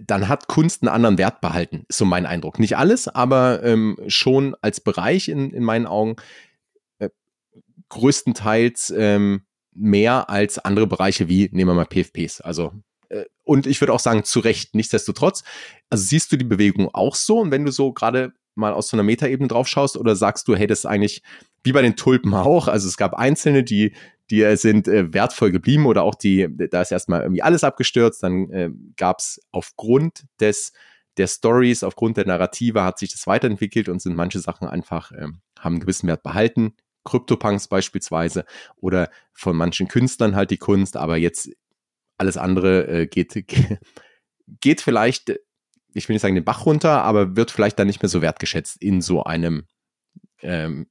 [0.00, 2.60] dann hat Kunst einen anderen Wert behalten, ist so mein Eindruck.
[2.60, 6.14] Nicht alles, aber ähm, schon als Bereich in, in meinen Augen
[7.00, 7.08] äh,
[7.88, 9.42] größtenteils ähm,
[9.74, 12.40] mehr als andere Bereiche wie, nehmen wir mal PFPs.
[12.40, 12.72] Also,
[13.08, 15.44] äh, und ich würde auch sagen, zu Recht, nichtsdestotrotz.
[15.90, 17.38] Also siehst du die Bewegung auch so?
[17.38, 20.54] Und wenn du so gerade mal aus so einer Metaebene drauf schaust, oder sagst du,
[20.54, 21.22] hey, das ist eigentlich
[21.64, 22.68] wie bei den Tulpen auch.
[22.68, 23.92] Also es gab Einzelne, die,
[24.30, 28.22] die sind äh, wertvoll geblieben oder auch die, da ist erstmal irgendwie alles abgestürzt.
[28.22, 30.72] Dann äh, gab es aufgrund des
[31.18, 35.28] der Stories, aufgrund der Narrative hat sich das weiterentwickelt und sind manche Sachen einfach, äh,
[35.58, 36.74] haben einen gewissen Wert behalten.
[37.04, 38.44] Kryptopunks beispielsweise
[38.76, 41.50] oder von manchen Künstlern halt die Kunst, aber jetzt
[42.18, 43.34] alles andere äh, geht,
[44.60, 45.30] geht vielleicht,
[45.94, 48.80] ich will nicht sagen den Bach runter, aber wird vielleicht dann nicht mehr so wertgeschätzt
[48.82, 49.66] in so einem
[50.40, 50.86] ähm,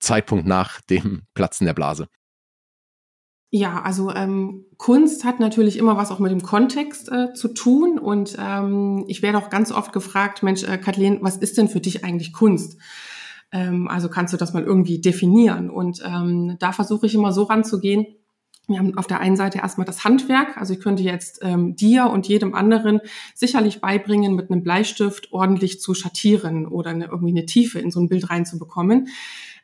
[0.00, 2.08] Zeitpunkt nach dem Platzen der Blase?
[3.50, 8.00] Ja, also ähm, Kunst hat natürlich immer was auch mit dem Kontext äh, zu tun
[8.00, 11.80] und ähm, ich werde auch ganz oft gefragt, Mensch, äh, Kathleen, was ist denn für
[11.80, 12.80] dich eigentlich Kunst?
[13.54, 15.70] Ähm, also kannst du das mal irgendwie definieren?
[15.70, 18.06] Und ähm, da versuche ich immer so ranzugehen.
[18.66, 20.56] Wir haben auf der einen Seite erstmal das Handwerk.
[20.56, 23.00] Also ich könnte jetzt ähm, dir und jedem anderen
[23.34, 28.00] sicherlich beibringen, mit einem Bleistift ordentlich zu schattieren oder eine, irgendwie eine Tiefe in so
[28.00, 29.08] ein Bild reinzubekommen.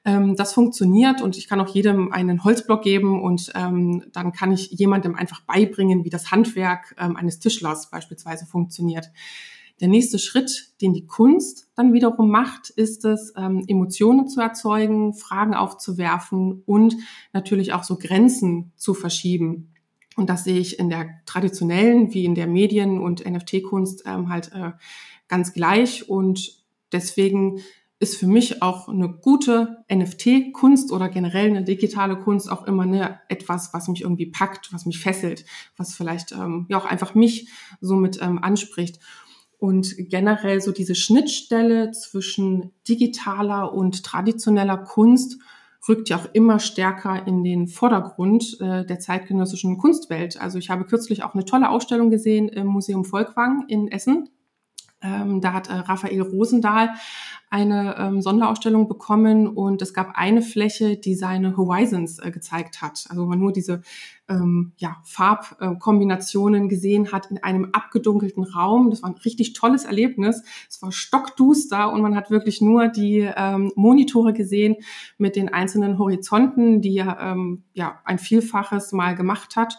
[0.05, 4.53] Ähm, das funktioniert und ich kann auch jedem einen Holzblock geben und ähm, dann kann
[4.53, 9.11] ich jemandem einfach beibringen, wie das Handwerk ähm, eines Tischlers beispielsweise funktioniert.
[9.81, 15.14] Der nächste Schritt, den die Kunst dann wiederum macht, ist es, ähm, Emotionen zu erzeugen,
[15.14, 16.97] Fragen aufzuwerfen und
[17.33, 19.73] natürlich auch so Grenzen zu verschieben.
[20.16, 24.53] Und das sehe ich in der traditionellen wie in der Medien- und NFT-Kunst ähm, halt
[24.53, 24.73] äh,
[25.29, 26.11] ganz gleich.
[26.11, 26.62] Und
[26.93, 27.61] deswegen
[28.01, 33.21] ist für mich auch eine gute NFT-Kunst oder generell eine digitale Kunst auch immer eine,
[33.29, 35.45] etwas, was mich irgendwie packt, was mich fesselt,
[35.77, 37.49] was vielleicht ähm, ja auch einfach mich
[37.81, 39.01] somit ähm, anspricht.
[39.61, 45.38] Und generell so diese Schnittstelle zwischen digitaler und traditioneller Kunst
[45.87, 50.40] rückt ja auch immer stärker in den Vordergrund äh, der zeitgenössischen Kunstwelt.
[50.40, 54.31] Also ich habe kürzlich auch eine tolle Ausstellung gesehen im Museum Volkwang in Essen
[55.03, 56.91] Ähm, da hat äh, Raphael Rosendahl
[57.49, 63.07] eine ähm, Sonderausstellung bekommen und es gab eine Fläche, die seine Horizons äh, gezeigt hat.
[63.09, 63.83] Also man nur diese
[64.29, 68.91] ähm, ja, Farbkombinationen gesehen hat in einem abgedunkelten Raum.
[68.91, 70.45] Das war ein richtig tolles Erlebnis.
[70.69, 74.77] Es war stockduster und man hat wirklich nur die ähm, Monitore gesehen
[75.19, 79.79] mit den einzelnen Horizonten, die er ähm, ja ein Vielfaches mal gemacht hat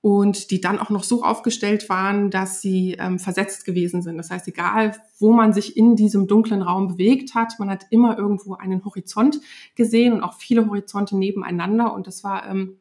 [0.00, 4.16] und die dann auch noch so aufgestellt waren, dass sie ähm, versetzt gewesen sind.
[4.16, 8.16] Das heißt, egal wo man sich in diesem dunklen Raum bewegt hat, man hat immer
[8.16, 9.40] irgendwo einen Horizont
[9.74, 12.76] gesehen und auch viele Horizonte nebeneinander und das war ähm,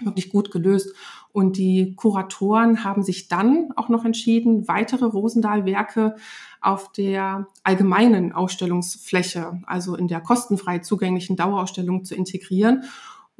[0.00, 0.94] wirklich gut gelöst.
[1.32, 6.16] Und die Kuratoren haben sich dann auch noch entschieden, weitere Rosendahl-Werke
[6.60, 12.84] auf der allgemeinen Ausstellungsfläche, also in der kostenfrei zugänglichen Dauerausstellung zu integrieren.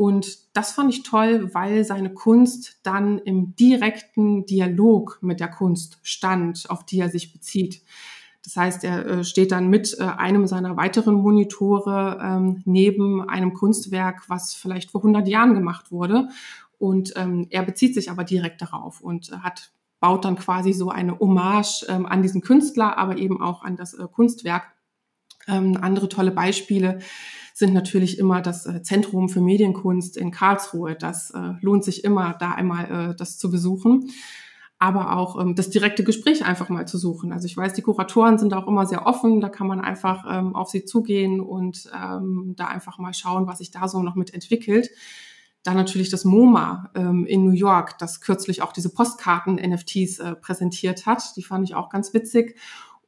[0.01, 5.99] Und das fand ich toll, weil seine Kunst dann im direkten Dialog mit der Kunst
[6.03, 7.83] stand, auf die er sich bezieht.
[8.43, 13.53] Das heißt, er äh, steht dann mit äh, einem seiner weiteren Monitore ähm, neben einem
[13.53, 16.31] Kunstwerk, was vielleicht vor 100 Jahren gemacht wurde.
[16.79, 21.19] Und ähm, er bezieht sich aber direkt darauf und hat baut dann quasi so eine
[21.19, 24.73] Hommage ähm, an diesen Künstler, aber eben auch an das äh, Kunstwerk.
[25.47, 27.01] Andere tolle Beispiele
[27.61, 30.97] sind natürlich immer das äh, Zentrum für Medienkunst in Karlsruhe.
[30.97, 34.11] Das äh, lohnt sich immer, da einmal äh, das zu besuchen.
[34.79, 37.33] Aber auch ähm, das direkte Gespräch einfach mal zu suchen.
[37.33, 39.43] Also ich weiß, die Kuratoren sind auch immer sehr offen.
[39.43, 43.59] Da kann man einfach ähm, auf sie zugehen und ähm, da einfach mal schauen, was
[43.59, 44.89] sich da so noch mit entwickelt.
[45.63, 51.05] Dann natürlich das MoMA ähm, in New York, das kürzlich auch diese Postkarten-NFTs äh, präsentiert
[51.05, 51.37] hat.
[51.37, 52.57] Die fand ich auch ganz witzig.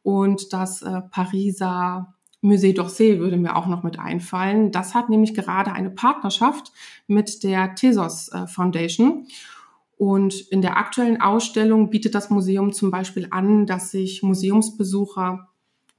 [0.02, 4.72] Und das äh, Pariser Musée d'Orsay würde mir auch noch mit einfallen.
[4.72, 6.72] Das hat nämlich gerade eine Partnerschaft
[7.06, 9.26] mit der Thesos äh, Foundation.
[9.96, 15.48] Und in der aktuellen Ausstellung bietet das Museum zum Beispiel an, dass sich Museumsbesucher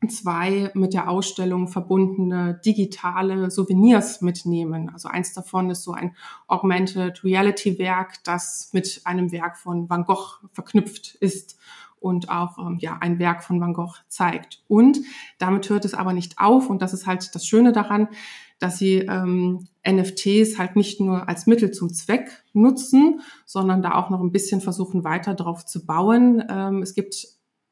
[0.10, 4.90] zwei mit der Ausstellung verbundene digitale Souvenirs mitnehmen.
[4.90, 6.16] Also eins davon ist so ein
[6.48, 11.58] Augmented Reality Werk, das mit einem Werk von Van Gogh verknüpft ist
[12.04, 14.62] und auch ähm, ja ein Werk von Van Gogh zeigt.
[14.68, 15.00] Und
[15.40, 18.10] damit hört es aber nicht auf und das ist halt das Schöne daran,
[18.60, 24.10] dass sie ähm, NFTs halt nicht nur als Mittel zum Zweck nutzen, sondern da auch
[24.10, 26.44] noch ein bisschen versuchen weiter drauf zu bauen.
[26.50, 27.26] Ähm, es gibt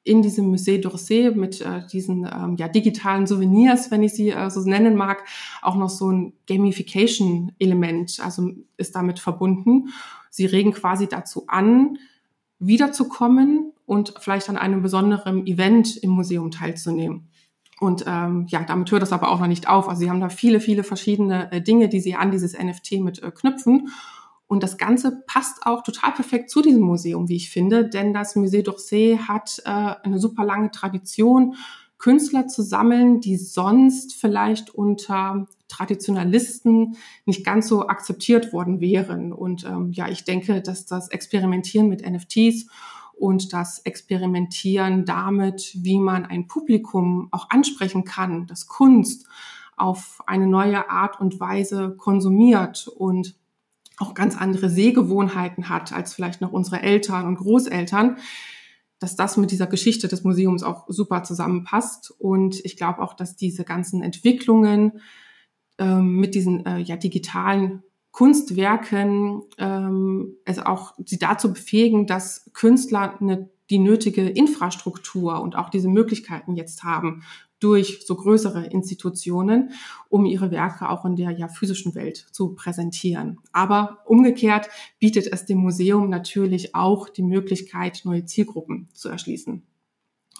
[0.04, 4.50] in diesem Musée d'Orsay mit äh, diesen ähm, ja, digitalen Souvenirs, wenn ich sie äh,
[4.50, 5.24] so nennen mag,
[5.62, 9.90] auch noch so ein Gamification-Element, also ist damit verbunden.
[10.30, 12.00] Sie regen quasi dazu an,
[12.60, 17.28] wiederzukommen und vielleicht an einem besonderen Event im Museum teilzunehmen.
[17.82, 19.90] Und ähm, ja, damit hört das aber auch noch nicht auf.
[19.90, 23.22] Also sie haben da viele, viele verschiedene äh, Dinge, die sie an dieses NFT mit
[23.22, 23.90] äh, knüpfen.
[24.48, 28.38] Und das Ganze passt auch total perfekt zu diesem Museum, wie ich finde, denn das
[28.38, 31.56] Musée d'Orsay hat äh, eine super lange Tradition,
[31.98, 39.34] Künstler zu sammeln, die sonst vielleicht unter Traditionalisten nicht ganz so akzeptiert worden wären.
[39.34, 42.68] Und ähm, ja, ich denke, dass das Experimentieren mit NFTs
[43.22, 49.28] und das Experimentieren damit, wie man ein Publikum auch ansprechen kann, das Kunst
[49.78, 53.36] auf eine neue Art und Weise konsumiert und
[53.98, 58.18] auch ganz andere Sehgewohnheiten hat als vielleicht noch unsere Eltern und Großeltern,
[58.98, 62.12] dass das mit dieser Geschichte des Museums auch super zusammenpasst.
[62.18, 65.00] Und ich glaube auch, dass diese ganzen Entwicklungen
[65.78, 73.20] ähm, mit diesen äh, ja, digitalen Kunstwerken ähm, also auch sie dazu befähigen, dass Künstler
[73.20, 77.24] eine, die nötige Infrastruktur und auch diese Möglichkeiten jetzt haben
[77.62, 79.72] durch so größere Institutionen,
[80.10, 83.40] um ihre Werke auch in der ja physischen Welt zu präsentieren.
[83.54, 84.68] Aber umgekehrt
[85.00, 89.64] bietet es dem Museum natürlich auch die Möglichkeit, neue Zielgruppen zu erschließen.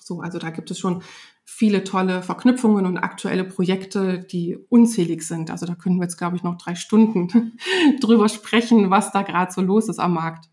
[0.02, 1.04] So, also da gibt es schon
[1.46, 5.52] viele tolle Verknüpfungen und aktuelle Projekte, die unzählig sind.
[5.52, 7.58] Also da können wir jetzt, glaube ich, noch drei Stunden
[8.02, 10.46] drüber sprechen, was da gerade so los ist am Markt.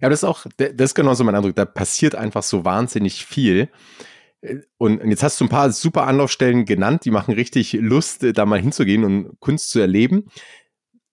[0.00, 1.54] Ja, das ist auch, das ist genauso mein Eindruck.
[1.54, 3.68] Da passiert einfach so wahnsinnig viel.
[4.76, 8.60] Und jetzt hast du ein paar super Anlaufstellen genannt, die machen richtig Lust, da mal
[8.60, 10.26] hinzugehen und Kunst zu erleben.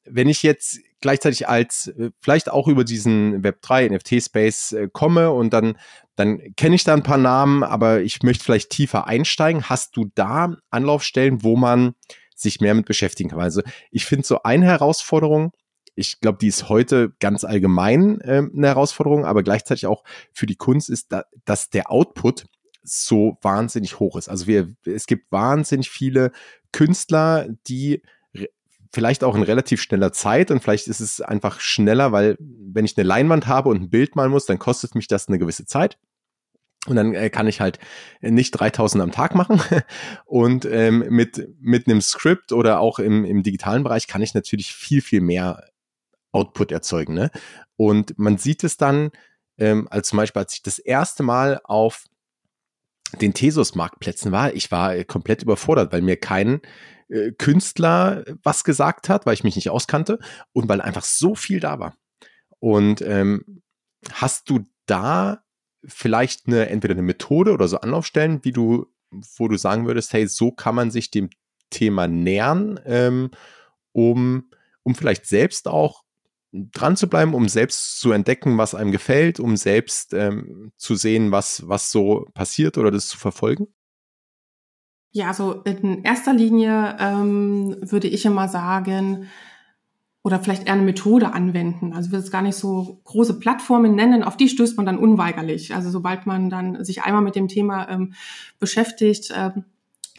[0.05, 5.77] Wenn ich jetzt gleichzeitig als vielleicht auch über diesen Web3 NFT-Space äh, komme und dann
[6.19, 9.69] dann kenne ich da ein paar Namen, aber ich möchte vielleicht tiefer einsteigen.
[9.69, 11.93] Hast du da Anlaufstellen, wo man
[12.35, 13.39] sich mehr mit beschäftigen kann?
[13.39, 15.53] Also ich finde so eine Herausforderung,
[15.95, 20.03] ich glaube, die ist heute ganz allgemein äh, eine Herausforderung, aber gleichzeitig auch
[20.33, 22.47] für die Kunst ist, da, dass der Output
[22.83, 24.27] so wahnsinnig hoch ist.
[24.27, 26.33] Also wir, es gibt wahnsinnig viele
[26.73, 28.01] Künstler, die
[28.91, 32.97] vielleicht auch in relativ schneller Zeit und vielleicht ist es einfach schneller, weil wenn ich
[32.97, 35.97] eine Leinwand habe und ein Bild malen muss, dann kostet mich das eine gewisse Zeit.
[36.87, 37.77] Und dann äh, kann ich halt
[38.21, 39.61] nicht 3000 am Tag machen.
[40.25, 44.73] Und ähm, mit, mit einem Script oder auch im, im digitalen Bereich kann ich natürlich
[44.73, 45.69] viel, viel mehr
[46.31, 47.13] Output erzeugen.
[47.13, 47.31] Ne?
[47.75, 49.11] Und man sieht es dann,
[49.57, 52.05] ähm, als zum Beispiel, als ich das erste Mal auf
[53.21, 56.61] den Thesos-Marktplätzen war, ich war äh, komplett überfordert, weil mir kein
[57.09, 60.19] äh, Künstler was gesagt hat, weil ich mich nicht auskannte
[60.53, 61.97] und weil einfach so viel da war.
[62.59, 63.61] Und ähm,
[64.13, 65.43] hast du da
[65.83, 68.87] vielleicht eine, entweder eine Methode oder so Anlaufstellen, wie du,
[69.37, 71.29] wo du sagen würdest, hey, so kann man sich dem
[71.69, 73.31] Thema nähern, ähm,
[73.91, 74.49] um,
[74.83, 76.03] um vielleicht selbst auch
[76.51, 81.31] dran zu bleiben, um selbst zu entdecken, was einem gefällt, um selbst ähm, zu sehen,
[81.31, 83.67] was, was so passiert oder das zu verfolgen?
[85.11, 89.27] Ja, also in erster Linie ähm, würde ich immer sagen,
[90.21, 91.93] oder vielleicht eher eine Methode anwenden.
[91.93, 94.97] Also ich will es gar nicht so große Plattformen nennen, auf die stößt man dann
[94.97, 95.73] unweigerlich.
[95.73, 98.13] Also sobald man dann sich einmal mit dem Thema ähm,
[98.59, 99.63] beschäftigt, ähm,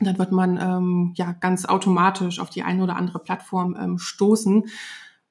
[0.00, 4.64] dann wird man ähm, ja ganz automatisch auf die eine oder andere Plattform ähm, stoßen.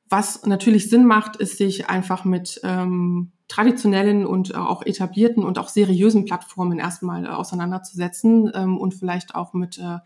[0.07, 5.69] Was natürlich Sinn macht, ist sich einfach mit ähm, traditionellen und auch etablierten und auch
[5.69, 9.97] seriösen Plattformen erstmal äh, auseinanderzusetzen ähm, und vielleicht auch mit äh,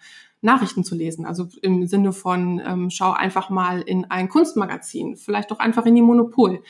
[0.43, 1.25] Nachrichten zu lesen.
[1.25, 5.95] Also im Sinne von, ähm, schau einfach mal in ein Kunstmagazin, vielleicht doch einfach in
[5.95, 6.61] die Monopol.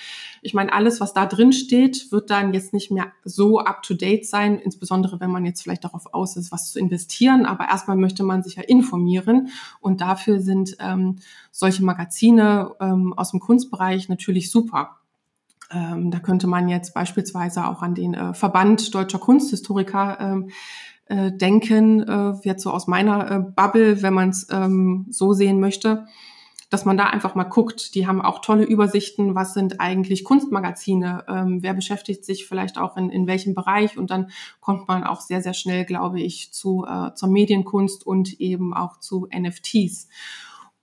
[0.41, 4.59] Ich meine, alles, was da drin steht, wird dann jetzt nicht mehr so up-to-date sein,
[4.59, 7.45] insbesondere wenn man jetzt vielleicht darauf aus ist, was zu investieren.
[7.45, 9.49] Aber erstmal möchte man sich ja informieren
[9.81, 11.17] und dafür sind ähm,
[11.51, 14.97] solche Magazine ähm, aus dem Kunstbereich natürlich super.
[15.73, 20.49] Ähm, da könnte man jetzt beispielsweise auch an den äh, Verband deutscher Kunsthistoriker ähm,
[21.07, 25.59] äh, denken, äh, jetzt so aus meiner äh, Bubble, wenn man es ähm, so sehen
[25.59, 26.05] möchte,
[26.69, 27.93] dass man da einfach mal guckt.
[27.93, 32.97] Die haben auch tolle Übersichten, was sind eigentlich Kunstmagazine, ähm, wer beschäftigt sich vielleicht auch
[32.97, 36.85] in, in welchem Bereich und dann kommt man auch sehr, sehr schnell, glaube ich, zu,
[36.87, 40.07] äh, zur Medienkunst und eben auch zu NFTs.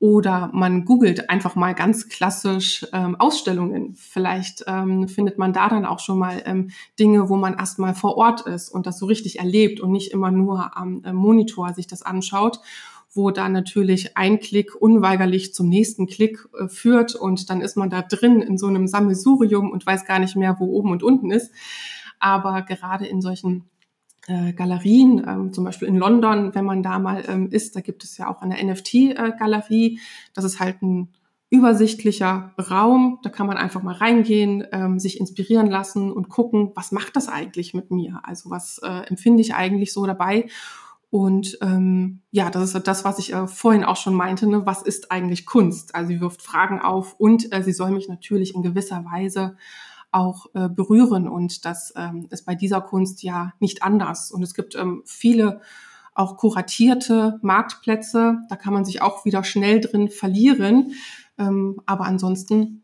[0.01, 3.95] Oder man googelt einfach mal ganz klassisch ähm, Ausstellungen.
[3.97, 8.17] Vielleicht ähm, findet man da dann auch schon mal ähm, Dinge, wo man erstmal vor
[8.17, 11.87] Ort ist und das so richtig erlebt und nicht immer nur am äh, Monitor sich
[11.87, 12.61] das anschaut
[13.13, 17.91] wo dann natürlich ein Klick unweigerlich zum nächsten Klick äh, führt und dann ist man
[17.91, 21.31] da drin in so einem Sammelsurium und weiß gar nicht mehr, wo oben und unten
[21.31, 21.51] ist.
[22.21, 23.70] Aber gerade in solchen
[24.31, 28.05] äh, Galerien, ähm, zum Beispiel in London, wenn man da mal ähm, ist, da gibt
[28.05, 29.99] es ja auch eine NFT-Galerie.
[30.35, 31.09] Das ist halt ein
[31.51, 33.19] übersichtlicher Raum.
[33.23, 37.29] Da kann man einfach mal reingehen, ähm, sich inspirieren lassen und gucken, was macht das
[37.29, 38.21] eigentlich mit mir?
[38.23, 40.47] Also was äh, empfinde ich eigentlich so dabei?
[41.11, 44.47] Und ähm, ja, das ist das, was ich äh, vorhin auch schon meinte.
[44.47, 44.65] Ne?
[44.65, 45.97] Was ist eigentlich Kunst?
[45.97, 49.57] Also sie wirft Fragen auf und äh, sie soll mich natürlich in gewisser Weise
[50.13, 51.29] auch äh, berühren.
[51.29, 54.31] Und das ähm, ist bei dieser Kunst ja nicht anders.
[54.31, 55.61] Und es gibt ähm, viele
[56.15, 58.39] auch kuratierte Marktplätze.
[58.49, 60.93] Da kann man sich auch wieder schnell drin verlieren.
[61.39, 62.83] Ähm, aber ansonsten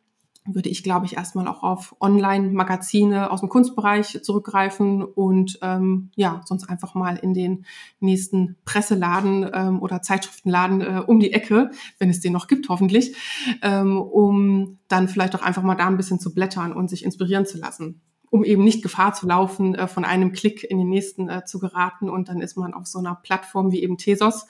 [0.48, 6.40] würde ich, glaube ich, erstmal auch auf Online-Magazine aus dem Kunstbereich zurückgreifen und ähm, ja,
[6.44, 7.64] sonst einfach mal in den
[8.00, 13.16] nächsten Presseladen ähm, oder Zeitschriftenladen äh, um die Ecke, wenn es den noch gibt, hoffentlich,
[13.62, 17.46] ähm, um dann vielleicht auch einfach mal da ein bisschen zu blättern und sich inspirieren
[17.46, 21.28] zu lassen um eben nicht Gefahr zu laufen, äh, von einem Klick in den nächsten
[21.28, 24.46] äh, zu geraten und dann ist man auf so einer Plattform wie eben Thesos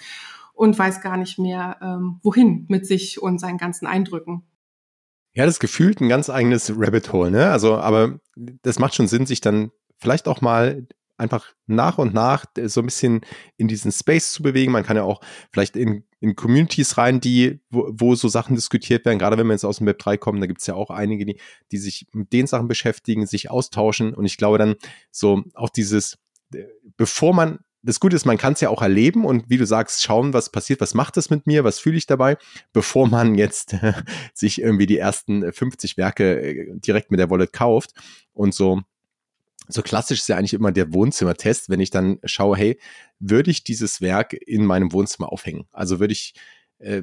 [0.55, 4.43] und weiß gar nicht mehr, ähm, wohin mit sich und seinen ganzen Eindrücken.
[5.37, 7.51] Ja, das gefühlt ein ganz eigenes Rabbit Hole, ne?
[7.51, 12.47] Also, aber das macht schon Sinn, sich dann vielleicht auch mal einfach nach und nach
[12.65, 13.21] so ein bisschen
[13.59, 14.73] in diesen Space zu bewegen.
[14.73, 15.21] Man kann ja auch
[15.53, 19.19] vielleicht in, in Communities rein, die, wo, wo so Sachen diskutiert werden.
[19.19, 21.27] Gerade wenn wir jetzt aus dem Web 3 kommen, da gibt es ja auch einige,
[21.27, 21.39] die,
[21.71, 24.15] die sich mit den Sachen beschäftigen, sich austauschen.
[24.15, 24.77] Und ich glaube dann
[25.11, 26.17] so auch dieses,
[26.97, 30.03] bevor man das Gute ist, man kann es ja auch erleben und wie du sagst,
[30.03, 32.37] schauen, was passiert, was macht das mit mir, was fühle ich dabei,
[32.73, 33.77] bevor man jetzt
[34.35, 37.93] sich irgendwie die ersten 50 Werke äh, direkt mit der Wallet kauft.
[38.33, 38.83] Und so,
[39.69, 42.81] so klassisch ist ja eigentlich immer der Wohnzimmertest, wenn ich dann schaue, hey,
[43.21, 45.67] würde ich dieses Werk in meinem Wohnzimmer aufhängen?
[45.71, 46.35] Also würde ich,
[46.79, 47.03] äh,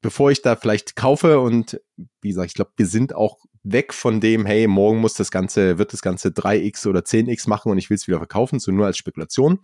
[0.00, 1.80] bevor ich da vielleicht kaufe und
[2.20, 5.78] wie gesagt, ich glaube, wir sind auch weg von dem, hey, morgen muss das Ganze,
[5.78, 8.86] wird das Ganze 3x oder 10x machen und ich will es wieder verkaufen, so nur
[8.86, 9.60] als Spekulation.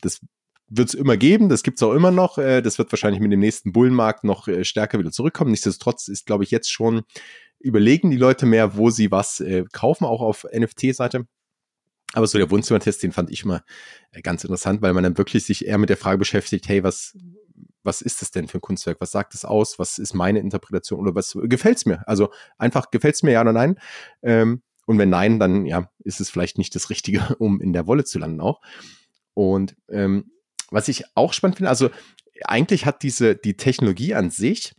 [0.00, 0.20] Das
[0.68, 2.38] wird es immer geben, das gibt es auch immer noch.
[2.38, 5.50] Äh, das wird wahrscheinlich mit dem nächsten Bullenmarkt noch äh, stärker wieder zurückkommen.
[5.50, 7.02] Nichtsdestotrotz ist, glaube ich, jetzt schon
[7.58, 11.28] überlegen die Leute mehr, wo sie was kaufen, auch auf NFT-Seite.
[12.12, 13.62] Aber so der Wohnzimmertest, den fand ich immer
[14.24, 17.16] ganz interessant, weil man dann wirklich sich eher mit der Frage beschäftigt, hey, was,
[17.82, 19.00] was ist das denn für ein Kunstwerk?
[19.00, 19.78] Was sagt es aus?
[19.78, 22.06] Was ist meine Interpretation oder was gefällt es mir?
[22.06, 23.78] Also einfach gefällt es mir ja oder nein?
[24.22, 27.86] Ähm, Und wenn nein, dann ja, ist es vielleicht nicht das Richtige, um in der
[27.86, 28.60] Wolle zu landen auch.
[29.34, 30.32] Und ähm,
[30.70, 31.90] was ich auch spannend finde, also
[32.44, 34.74] eigentlich hat diese die Technologie an sich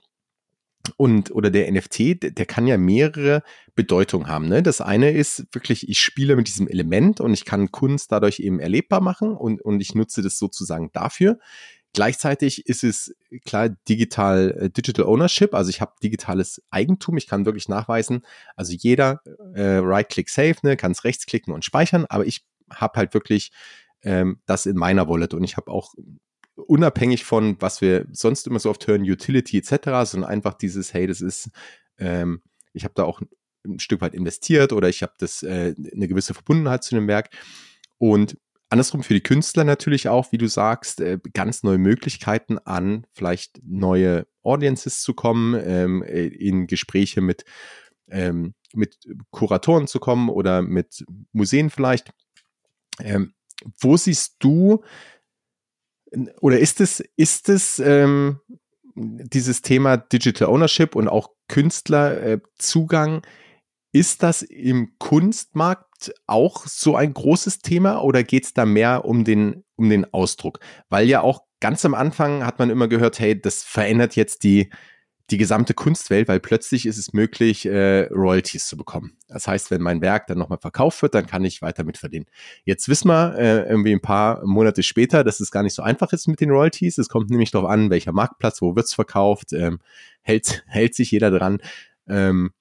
[0.97, 3.41] und oder der NFT, der, kann ja mehrere
[3.73, 4.49] Bedeutungen haben.
[4.49, 4.61] Ne?
[4.61, 8.59] Das eine ist wirklich, ich spiele mit diesem Element und ich kann Kunst dadurch eben
[8.59, 11.39] erlebbar machen und, und ich nutze das sozusagen dafür.
[11.93, 13.15] Gleichzeitig ist es
[13.45, 18.23] klar digital äh, Digital Ownership, also ich habe digitales Eigentum, ich kann wirklich nachweisen,
[18.55, 19.21] also jeder
[19.53, 23.51] äh, Right-Click Save, ne, kann es rechtsklicken und speichern, aber ich habe halt wirklich
[24.03, 25.33] ähm, das in meiner Wallet.
[25.33, 25.93] Und ich habe auch
[26.55, 31.07] unabhängig von, was wir sonst immer so oft hören, Utility etc., sondern einfach dieses, hey,
[31.07, 31.49] das ist,
[31.97, 32.41] ähm,
[32.73, 33.21] ich habe da auch
[33.65, 37.29] ein Stück weit investiert oder ich habe das äh, eine gewisse Verbundenheit zu dem Werk.
[37.97, 38.37] Und
[38.73, 43.61] andersrum für die Künstler natürlich auch, wie du sagst, äh, ganz neue Möglichkeiten an vielleicht
[43.63, 47.45] neue Audiences zu kommen, ähm, äh, in Gespräche mit,
[48.09, 48.97] ähm, mit
[49.29, 52.11] Kuratoren zu kommen oder mit Museen vielleicht.
[52.99, 53.33] Ähm,
[53.79, 54.83] wo siehst du
[56.41, 58.39] oder ist es, ist es ähm,
[58.95, 63.27] dieses Thema Digital Ownership und auch Künstlerzugang, äh,
[63.93, 69.23] ist das im Kunstmarkt auch so ein großes Thema oder geht es da mehr um
[69.23, 70.59] den, um den Ausdruck?
[70.89, 74.69] Weil ja auch ganz am Anfang hat man immer gehört, hey, das verändert jetzt die,
[75.29, 79.15] die gesamte Kunstwelt, weil plötzlich ist es möglich, äh, Royalties zu bekommen.
[79.27, 82.27] Das heißt, wenn mein Werk dann nochmal verkauft wird, dann kann ich weiter mitverdienen.
[82.65, 86.11] Jetzt wissen wir äh, irgendwie ein paar Monate später, dass es gar nicht so einfach
[86.13, 86.97] ist mit den Royalties.
[86.97, 89.79] Es kommt nämlich darauf an, welcher Marktplatz, wo wird's verkauft, ähm,
[90.23, 91.59] hält, hält sich jeder dran.
[92.07, 92.51] Ähm,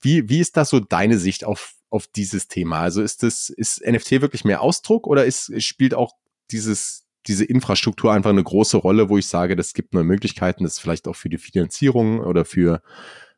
[0.00, 2.80] wie, wie ist das so deine Sicht auf, auf dieses Thema?
[2.80, 6.12] Also ist das, ist NFT wirklich mehr Ausdruck oder ist, spielt auch
[6.50, 10.78] dieses, diese Infrastruktur einfach eine große Rolle, wo ich sage, das gibt neue Möglichkeiten, das
[10.78, 12.82] vielleicht auch für die Finanzierung oder für,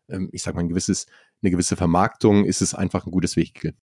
[0.09, 1.07] ähm, ich sag mal, ein gewisses,
[1.43, 3.75] eine gewisse Vermarktung, ist es einfach ein gutes Vehikel.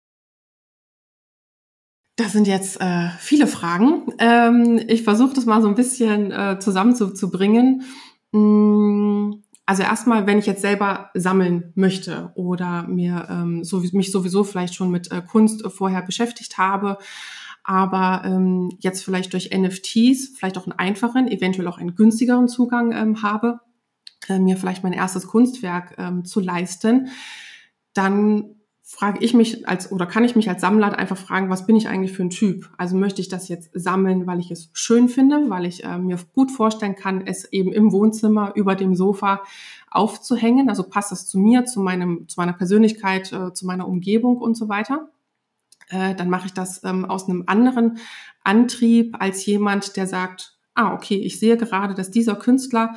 [2.16, 4.12] Das sind jetzt äh, viele Fragen.
[4.18, 7.84] Ähm, ich versuche das mal so ein bisschen äh, zusammenzubringen.
[8.32, 9.07] Mmh
[9.68, 14.74] also erstmal, wenn ich jetzt selber sammeln möchte oder mir ähm, so, mich sowieso vielleicht
[14.74, 16.98] schon mit äh, Kunst vorher beschäftigt habe,
[17.66, 22.94] aber ähm, jetzt vielleicht durch NFTs vielleicht auch einen einfachen, eventuell auch einen günstigeren Zugang
[22.94, 23.60] ähm, habe,
[24.30, 27.10] äh, mir vielleicht mein erstes Kunstwerk ähm, zu leisten,
[27.94, 28.57] dann
[28.90, 31.90] frage ich mich als oder kann ich mich als Sammler einfach fragen, was bin ich
[31.90, 32.70] eigentlich für ein Typ?
[32.78, 36.18] Also möchte ich das jetzt sammeln, weil ich es schön finde, weil ich äh, mir
[36.34, 39.44] gut vorstellen kann, es eben im Wohnzimmer über dem Sofa
[39.92, 40.70] aufzuhängen.
[40.70, 44.56] Also passt das zu mir, zu meinem, zu meiner Persönlichkeit, äh, zu meiner Umgebung und
[44.56, 45.10] so weiter.
[45.90, 47.98] Äh, dann mache ich das ähm, aus einem anderen
[48.46, 52.96] Antrieb als jemand, der sagt, ah, okay, ich sehe gerade, dass dieser Künstler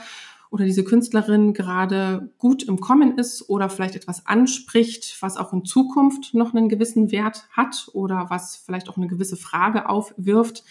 [0.50, 5.64] oder diese Künstlerin gerade gut im Kommen ist oder vielleicht etwas anspricht, was auch in
[5.64, 10.64] Zukunft noch einen gewissen Wert hat oder was vielleicht auch eine gewisse Frage aufwirft,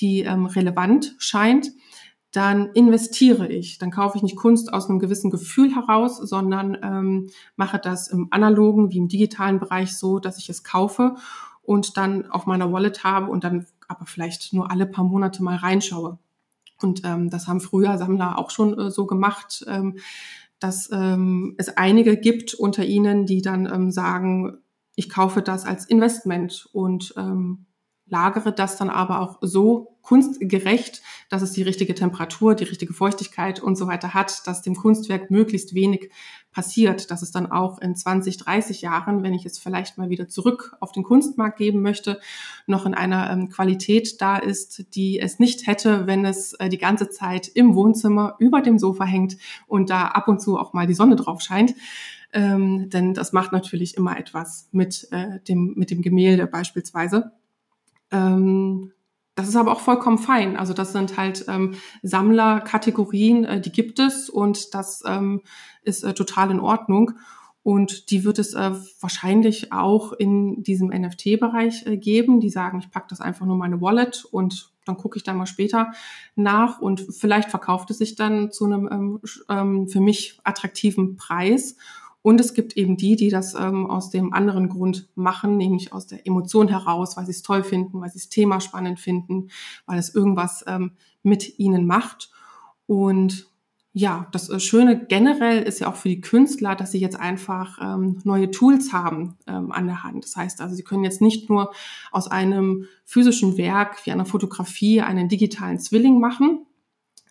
[0.00, 1.72] die ähm, relevant scheint,
[2.30, 3.78] dann investiere ich.
[3.78, 8.28] Dann kaufe ich nicht Kunst aus einem gewissen Gefühl heraus, sondern ähm, mache das im
[8.30, 11.16] analogen wie im digitalen Bereich so, dass ich es kaufe
[11.62, 15.56] und dann auf meiner Wallet habe und dann aber vielleicht nur alle paar Monate mal
[15.56, 16.18] reinschaue.
[16.80, 19.98] Und ähm, das haben früher Sammler auch schon äh, so gemacht, ähm,
[20.58, 24.58] dass ähm, es einige gibt unter ihnen, die dann ähm, sagen,
[24.94, 26.68] ich kaufe das als Investment.
[26.72, 27.65] Und ähm,
[28.08, 33.60] lagere das dann aber auch so kunstgerecht, dass es die richtige Temperatur, die richtige Feuchtigkeit
[33.60, 36.10] und so weiter hat, dass dem Kunstwerk möglichst wenig
[36.52, 40.28] passiert, dass es dann auch in 20, 30 Jahren, wenn ich es vielleicht mal wieder
[40.28, 42.20] zurück auf den Kunstmarkt geben möchte,
[42.66, 46.78] noch in einer ähm, Qualität da ist, die es nicht hätte, wenn es äh, die
[46.78, 49.36] ganze Zeit im Wohnzimmer über dem Sofa hängt
[49.66, 51.74] und da ab und zu auch mal die Sonne drauf scheint.
[52.32, 57.32] Ähm, denn das macht natürlich immer etwas mit, äh, dem, mit dem Gemälde beispielsweise.
[58.10, 58.92] Ähm,
[59.36, 60.56] das ist aber auch vollkommen fein.
[60.56, 65.42] Also das sind halt ähm, Sammlerkategorien, äh, die gibt es und das ähm,
[65.82, 67.12] ist äh, total in Ordnung.
[67.62, 72.90] Und die wird es äh, wahrscheinlich auch in diesem NFT-Bereich äh, geben, die sagen, ich
[72.92, 75.90] packe das einfach nur meine Wallet und dann gucke ich da mal später
[76.36, 81.76] nach und vielleicht verkauft es sich dann zu einem ähm, ähm für mich attraktiven Preis.
[82.26, 86.08] Und es gibt eben die, die das ähm, aus dem anderen Grund machen, nämlich aus
[86.08, 89.46] der Emotion heraus, weil sie es toll finden, weil sie das Thema spannend finden,
[89.86, 90.90] weil es irgendwas ähm,
[91.22, 92.32] mit ihnen macht.
[92.86, 93.46] Und
[93.92, 97.78] ja, das äh, Schöne generell ist ja auch für die Künstler, dass sie jetzt einfach
[97.80, 100.24] ähm, neue Tools haben ähm, an der Hand.
[100.24, 101.70] Das heißt also, sie können jetzt nicht nur
[102.10, 106.66] aus einem physischen Werk wie einer Fotografie einen digitalen Zwilling machen,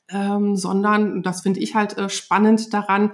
[0.07, 3.11] ähm, sondern, das finde ich halt äh, spannend daran,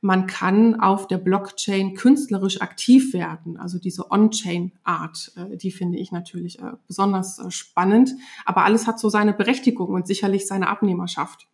[0.00, 3.56] man kann auf der Blockchain künstlerisch aktiv werden.
[3.56, 8.10] Also diese On-Chain-Art, äh, die finde ich natürlich äh, besonders äh, spannend.
[8.44, 11.48] Aber alles hat so seine Berechtigung und sicherlich seine Abnehmerschaft.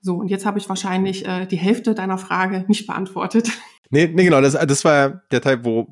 [0.00, 3.50] So, und jetzt habe ich wahrscheinlich die Hälfte deiner Frage nicht beantwortet.
[3.90, 5.86] Nee, nee genau, das, das war der Teil, wo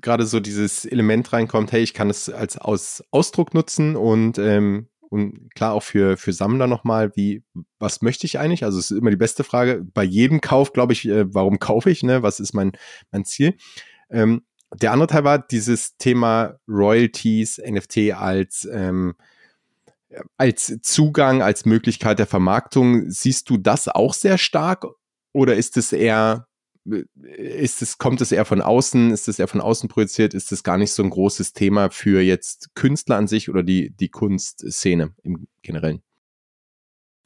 [0.00, 4.88] gerade so dieses Element reinkommt, hey, ich kann es als Aus Ausdruck nutzen und, ähm,
[5.14, 7.44] und klar auch für, für Sammler nochmal, wie,
[7.78, 8.64] was möchte ich eigentlich?
[8.64, 9.86] Also es ist immer die beste Frage.
[9.94, 12.22] Bei jedem Kauf, glaube ich, äh, warum kaufe ich, ne?
[12.24, 12.72] Was ist mein,
[13.12, 13.54] mein Ziel?
[14.10, 14.42] Ähm,
[14.74, 19.14] der andere Teil war dieses Thema Royalties, NFT als ähm,
[20.36, 24.86] als Zugang, als Möglichkeit der Vermarktung, siehst du das auch sehr stark
[25.32, 26.46] oder ist es eher,
[26.84, 30.62] ist es, kommt es eher von außen, ist es eher von außen projiziert, ist es
[30.62, 35.14] gar nicht so ein großes Thema für jetzt Künstler an sich oder die, die Kunstszene
[35.22, 36.02] im Generellen?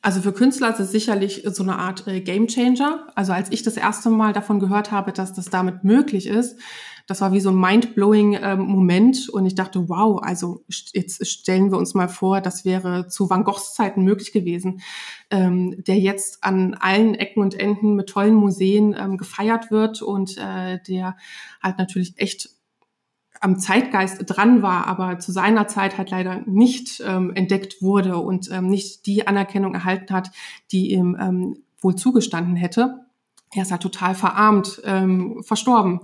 [0.00, 3.08] Also für Künstler ist es sicherlich so eine Art äh, Game Changer.
[3.16, 6.58] Also als ich das erste Mal davon gehört habe, dass das damit möglich ist,
[7.08, 11.72] das war wie so ein mind-blowing äh, Moment und ich dachte, wow, also jetzt stellen
[11.72, 14.82] wir uns mal vor, das wäre zu Van Goghs Zeiten möglich gewesen,
[15.30, 20.36] ähm, der jetzt an allen Ecken und Enden mit tollen Museen ähm, gefeiert wird und
[20.36, 21.16] äh, der
[21.62, 22.50] halt natürlich echt
[23.40, 28.50] am Zeitgeist dran war, aber zu seiner Zeit halt leider nicht ähm, entdeckt wurde und
[28.50, 30.30] ähm, nicht die Anerkennung erhalten hat,
[30.72, 33.08] die ihm ähm, wohl zugestanden hätte
[33.50, 36.00] er ist halt total verarmt, ähm, verstorben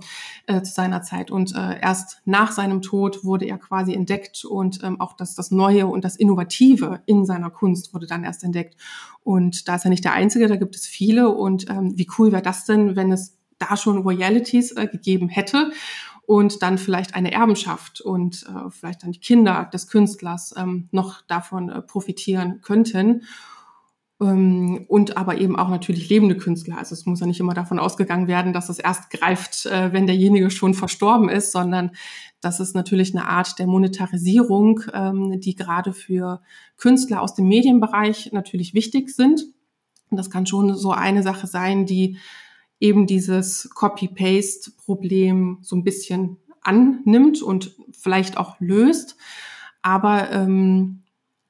[0.47, 1.29] äh, zu seiner Zeit.
[1.29, 5.51] Und äh, erst nach seinem Tod wurde er quasi entdeckt und ähm, auch das, das
[5.51, 8.75] Neue und das Innovative in seiner Kunst wurde dann erst entdeckt.
[9.23, 11.29] Und da ist er nicht der Einzige, da gibt es viele.
[11.29, 15.71] Und ähm, wie cool wäre das denn, wenn es da schon Royalities äh, gegeben hätte
[16.27, 21.21] und dann vielleicht eine Erbenschaft und äh, vielleicht dann die Kinder des Künstlers ähm, noch
[21.21, 23.23] davon äh, profitieren könnten.
[24.21, 26.77] Ähm, und aber eben auch natürlich lebende Künstler.
[26.77, 30.07] Also es muss ja nicht immer davon ausgegangen werden, dass es erst greift, äh, wenn
[30.07, 31.91] derjenige schon verstorben ist, sondern
[32.39, 36.41] das ist natürlich eine Art der Monetarisierung, ähm, die gerade für
[36.77, 39.45] Künstler aus dem Medienbereich natürlich wichtig sind.
[40.09, 42.17] Und das kann schon so eine Sache sein, die
[42.79, 49.17] eben dieses Copy-Paste-Problem so ein bisschen annimmt und vielleicht auch löst.
[49.81, 51.03] Aber ähm,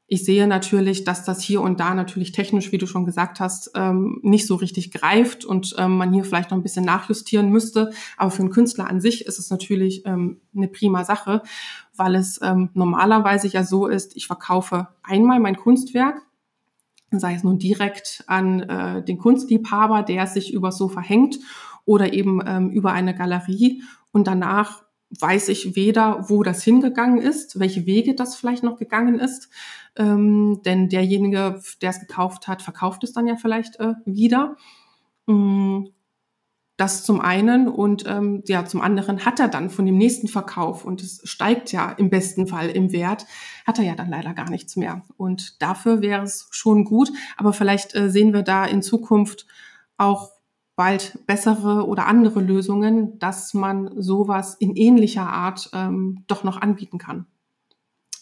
[0.08, 3.72] ich sehe natürlich, dass das hier und da natürlich technisch, wie du schon gesagt hast,
[3.74, 7.92] ähm, nicht so richtig greift und ähm, man hier vielleicht noch ein bisschen nachjustieren müsste.
[8.18, 11.42] Aber für einen Künstler an sich ist es natürlich ähm, eine prima Sache,
[11.96, 16.22] weil es ähm, normalerweise ja so ist, ich verkaufe einmal mein Kunstwerk,
[17.20, 21.38] sei es nun direkt an äh, den Kunstliebhaber, der sich über so verhängt
[21.86, 23.84] oder eben ähm, über eine Galerie.
[24.12, 24.84] Und danach
[25.20, 29.50] weiß ich weder, wo das hingegangen ist, welche Wege das vielleicht noch gegangen ist,
[29.96, 34.58] ähm, denn derjenige, der es gekauft hat, verkauft es dann ja vielleicht äh, wieder.
[35.28, 35.86] Mm,
[36.78, 40.84] das zum einen und ähm, ja zum anderen hat er dann von dem nächsten Verkauf
[40.84, 43.26] und es steigt ja im besten Fall im Wert,
[43.66, 45.04] hat er ja dann leider gar nichts mehr.
[45.16, 49.46] Und dafür wäre es schon gut, aber vielleicht äh, sehen wir da in Zukunft
[49.98, 50.32] auch
[50.76, 56.98] bald bessere oder andere Lösungen, dass man sowas in ähnlicher Art ähm, doch noch anbieten
[56.98, 57.26] kann.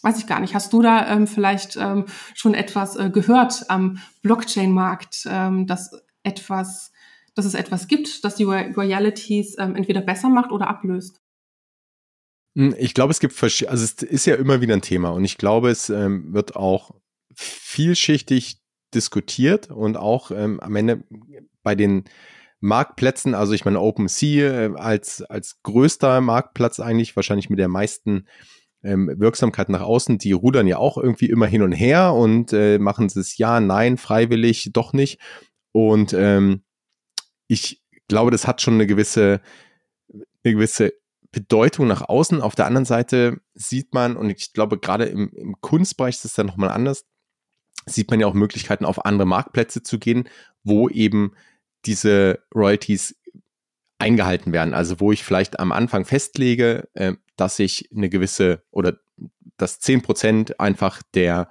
[0.02, 0.54] Weiß ich gar nicht.
[0.54, 5.92] Hast du da ähm, vielleicht ähm, schon etwas äh, gehört am Blockchain-Markt, ähm, dass
[6.22, 6.92] etwas,
[7.34, 11.20] dass es etwas gibt, das die Royalities ähm, entweder besser macht oder ablöst?
[12.56, 15.38] Hm, ich glaube, es gibt, also es ist ja immer wieder ein Thema und ich
[15.38, 16.94] glaube, es ähm, wird auch
[17.34, 18.60] vielschichtig
[18.94, 21.04] diskutiert und auch ähm, am Ende
[21.62, 22.04] bei den
[22.60, 28.26] Marktplätzen, also ich meine OpenSea äh, als, als größter Marktplatz eigentlich, wahrscheinlich mit der meisten
[28.82, 32.78] ähm, Wirksamkeit nach außen, die rudern ja auch irgendwie immer hin und her und äh,
[32.78, 35.20] machen es ja, nein, freiwillig, doch nicht.
[35.72, 36.63] Und ähm,
[37.46, 39.40] ich glaube, das hat schon eine gewisse,
[40.08, 40.92] eine gewisse
[41.32, 42.40] Bedeutung nach außen.
[42.40, 46.34] Auf der anderen Seite sieht man, und ich glaube, gerade im, im Kunstbereich ist es
[46.34, 47.06] dann nochmal anders,
[47.86, 50.28] sieht man ja auch Möglichkeiten, auf andere Marktplätze zu gehen,
[50.62, 51.32] wo eben
[51.84, 53.16] diese Royalties
[53.98, 54.74] eingehalten werden.
[54.74, 58.98] Also wo ich vielleicht am Anfang festlege, äh, dass ich eine gewisse oder
[59.56, 61.48] dass zehn Prozent einfach der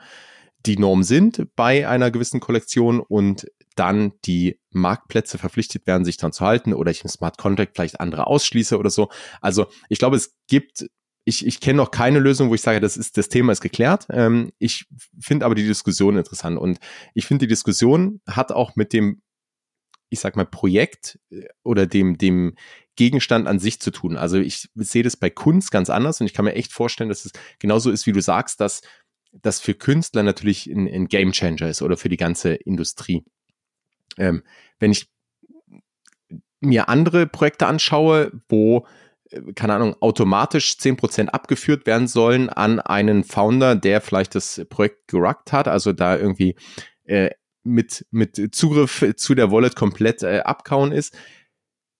[0.65, 6.31] die Norm sind bei einer gewissen Kollektion und dann die Marktplätze verpflichtet werden, sich dran
[6.31, 9.09] zu halten oder ich im Smart Contract vielleicht andere ausschließe oder so.
[9.41, 10.85] Also ich glaube, es gibt,
[11.25, 14.07] ich, ich kenne noch keine Lösung, wo ich sage, das ist, das Thema ist geklärt.
[14.09, 14.85] Ähm, ich
[15.19, 16.79] finde aber die Diskussion interessant und
[17.13, 19.21] ich finde, die Diskussion hat auch mit dem
[20.13, 22.55] ich sag mal, Projekt äh, oder dem, dem
[22.95, 24.15] Gegenstand an sich zu tun.
[24.15, 27.25] Also ich sehe das bei Kunst ganz anders und ich kann mir echt vorstellen, dass
[27.25, 28.81] es genauso ist, wie du sagst, dass
[29.31, 33.23] das für Künstler natürlich ein, ein Game Changer ist oder für die ganze Industrie.
[34.17, 34.43] Ähm,
[34.79, 35.09] wenn ich
[36.59, 38.85] mir andere Projekte anschaue, wo
[39.29, 45.07] äh, keine Ahnung, automatisch 10% abgeführt werden sollen an einen Founder, der vielleicht das Projekt
[45.07, 46.55] geruckt hat, also da irgendwie
[47.05, 47.31] äh,
[47.63, 51.15] mit, mit Zugriff zu der Wallet komplett äh, abkauen ist,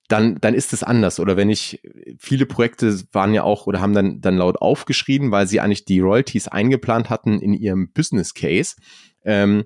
[0.10, 1.20] dann, dann ist es anders.
[1.20, 1.82] Oder wenn ich,
[2.20, 6.02] viele Projekte waren ja auch oder haben dann, dann laut aufgeschrieben, weil sie eigentlich die
[6.02, 8.76] Royalties eingeplant hatten in ihrem Business Case.
[9.24, 9.66] Ähm,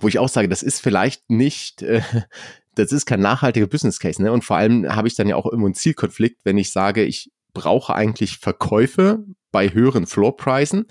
[0.00, 2.02] wo ich auch sage, das ist vielleicht nicht, äh,
[2.74, 4.32] das ist kein nachhaltiger Business Case, ne?
[4.32, 7.30] Und vor allem habe ich dann ja auch immer einen Zielkonflikt, wenn ich sage, ich
[7.52, 10.86] brauche eigentlich Verkäufe bei höheren Floorpreisen,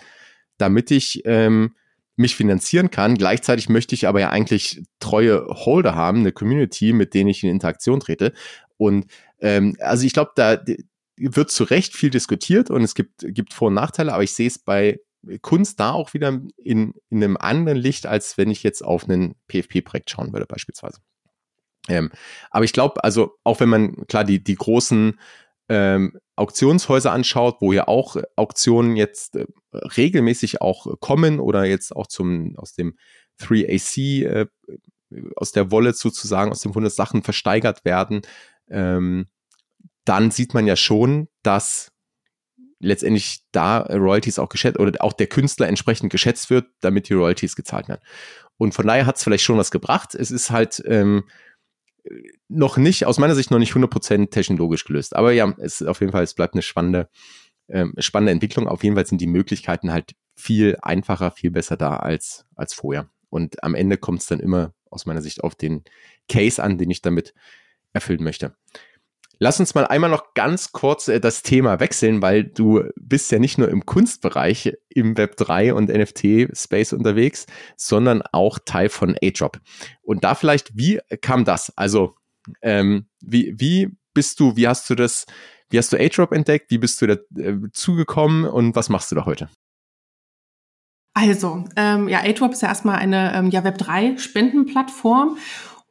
[0.58, 1.76] damit ich ähm,
[2.18, 3.16] mich finanzieren kann.
[3.16, 7.50] Gleichzeitig möchte ich aber ja eigentlich treue Holder haben, eine Community, mit denen ich in
[7.50, 8.34] Interaktion trete.
[8.76, 9.06] Und
[9.40, 10.60] ähm, also ich glaube, da
[11.16, 14.48] wird zu Recht viel diskutiert und es gibt, gibt Vor- und Nachteile, aber ich sehe
[14.48, 15.00] es bei
[15.42, 19.36] Kunst da auch wieder in, in einem anderen Licht, als wenn ich jetzt auf einen
[19.48, 21.00] PFP-Projekt schauen würde, beispielsweise.
[21.88, 22.12] Ähm,
[22.50, 25.20] aber ich glaube, also auch wenn man, klar, die, die großen
[25.70, 32.08] ähm, Auktionshäuser anschaut, wo ja auch Auktionen jetzt äh, regelmäßig auch kommen oder jetzt auch
[32.08, 32.98] zum aus dem
[33.42, 34.48] 3AC äh,
[35.36, 38.22] aus der Wallet sozusagen aus dem Fundus Sachen versteigert werden,
[38.70, 39.28] ähm,
[40.06, 41.92] dann sieht man ja schon, dass
[42.80, 47.56] letztendlich da Royalties auch geschätzt oder auch der Künstler entsprechend geschätzt wird, damit die Royalties
[47.56, 48.02] gezahlt werden.
[48.58, 50.16] Und von daher hat es vielleicht schon was gebracht.
[50.16, 51.24] Es ist halt ähm,
[52.48, 55.16] noch nicht, aus meiner Sicht noch nicht 100% technologisch gelöst.
[55.16, 57.10] Aber ja, es ist auf jeden Fall, es bleibt eine spannende,
[57.68, 58.68] ähm, spannende Entwicklung.
[58.68, 63.10] Auf jeden Fall sind die Möglichkeiten halt viel einfacher, viel besser da als, als vorher.
[63.30, 65.84] Und am Ende kommt es dann immer aus meiner Sicht auf den
[66.30, 67.34] Case an, den ich damit
[67.94, 68.56] erfüllen möchte.
[69.40, 73.40] Lass uns mal einmal noch ganz kurz äh, das Thema wechseln, weil du bist ja
[73.40, 79.60] nicht nur im Kunstbereich im Web3 und NFT-Space unterwegs, sondern auch Teil von A-Drop.
[80.02, 81.72] Und da vielleicht, wie kam das?
[81.78, 82.16] Also,
[82.62, 85.26] ähm, wie, wie bist du, wie hast du das,
[85.70, 86.72] wie hast du A-Drop entdeckt?
[86.72, 89.50] Wie bist du dazu äh, und was machst du da heute?
[91.14, 95.38] Also, ähm, ja, A-Drop ist ja erstmal eine ähm, ja, Web3-Spendenplattform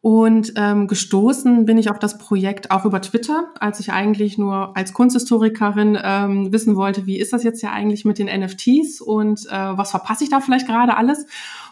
[0.07, 4.77] und ähm, gestoßen bin ich auf das Projekt auch über Twitter, als ich eigentlich nur
[4.77, 9.47] als Kunsthistorikerin ähm, wissen wollte, wie ist das jetzt ja eigentlich mit den NFTs und
[9.47, 11.27] äh, was verpasse ich da vielleicht gerade alles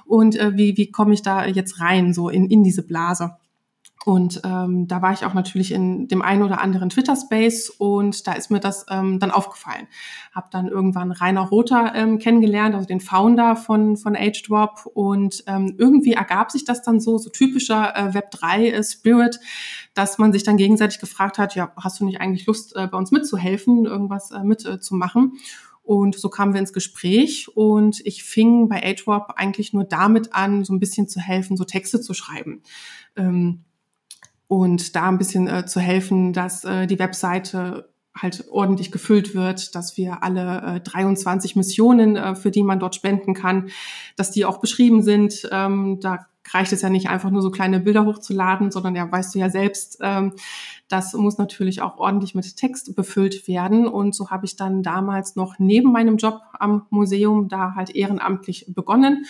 [0.04, 3.36] und äh, wie, wie komme ich da jetzt rein, so in, in diese Blase.
[4.04, 8.34] Und ähm, da war ich auch natürlich in dem einen oder anderen Twitter-Space und da
[8.34, 9.86] ist mir das ähm, dann aufgefallen.
[10.34, 15.76] Hab dann irgendwann Rainer Rother ähm, kennengelernt, also den Founder von, von AgeDrop und ähm,
[15.78, 19.40] irgendwie ergab sich das dann so, so typischer äh, Web3-Spirit,
[19.94, 22.98] dass man sich dann gegenseitig gefragt hat, ja, hast du nicht eigentlich Lust, äh, bei
[22.98, 25.32] uns mitzuhelfen, irgendwas äh, mitzumachen?
[25.34, 25.38] Äh,
[25.82, 30.64] und so kamen wir ins Gespräch und ich fing bei AgeWorp eigentlich nur damit an,
[30.64, 32.62] so ein bisschen zu helfen, so Texte zu schreiben.
[33.16, 33.64] Ähm,
[34.48, 39.74] und da ein bisschen äh, zu helfen, dass äh, die Webseite halt ordentlich gefüllt wird,
[39.74, 43.70] dass wir alle äh, 23 Missionen, äh, für die man dort spenden kann,
[44.16, 45.48] dass die auch beschrieben sind.
[45.50, 49.34] Ähm, da reicht es ja nicht einfach nur so kleine Bilder hochzuladen, sondern ja, weißt
[49.34, 50.34] du ja selbst, ähm,
[50.88, 53.88] das muss natürlich auch ordentlich mit Text befüllt werden.
[53.88, 58.66] Und so habe ich dann damals noch neben meinem Job am Museum da halt ehrenamtlich
[58.68, 59.24] begonnen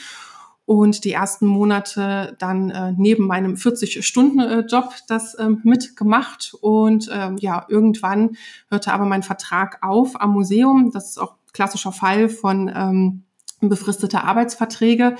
[0.67, 6.55] und die ersten Monate dann äh, neben meinem 40-Stunden-Job das ähm, mitgemacht.
[6.61, 8.37] Und ähm, ja, irgendwann
[8.71, 10.91] hörte aber mein Vertrag auf am Museum.
[10.91, 13.25] Das ist auch klassischer Fall von ähm,
[13.69, 15.17] befristete Arbeitsverträge.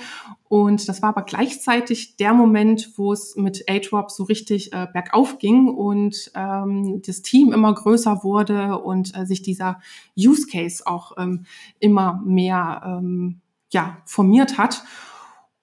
[0.47, 5.37] Und das war aber gleichzeitig der Moment, wo es mit A-Drop so richtig äh, bergauf
[5.37, 9.79] ging und ähm, das Team immer größer wurde und äh, sich dieser
[10.17, 11.45] Use Case auch ähm,
[11.79, 13.41] immer mehr ähm,
[13.71, 14.83] ja, formiert hat.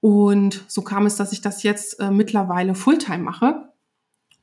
[0.02, 3.71] Und so kam es, dass ich das jetzt äh, mittlerweile Fulltime mache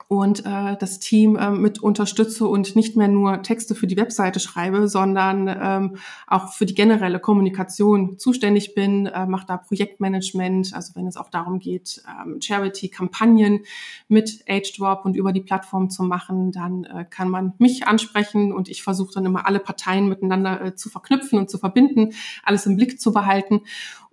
[0.10, 4.40] und äh, das Team äh, mit unterstütze und nicht mehr nur Texte für die Webseite
[4.40, 10.96] schreibe, sondern ähm, auch für die generelle Kommunikation zuständig bin, äh, mache da Projektmanagement, also
[10.96, 13.60] wenn es auch darum geht, ähm, Charity-Kampagnen
[14.08, 18.68] mit AgeDrop und über die Plattform zu machen, dann äh, kann man mich ansprechen und
[18.68, 22.78] ich versuche dann immer alle Parteien miteinander äh, zu verknüpfen und zu verbinden, alles im
[22.78, 23.62] Blick zu behalten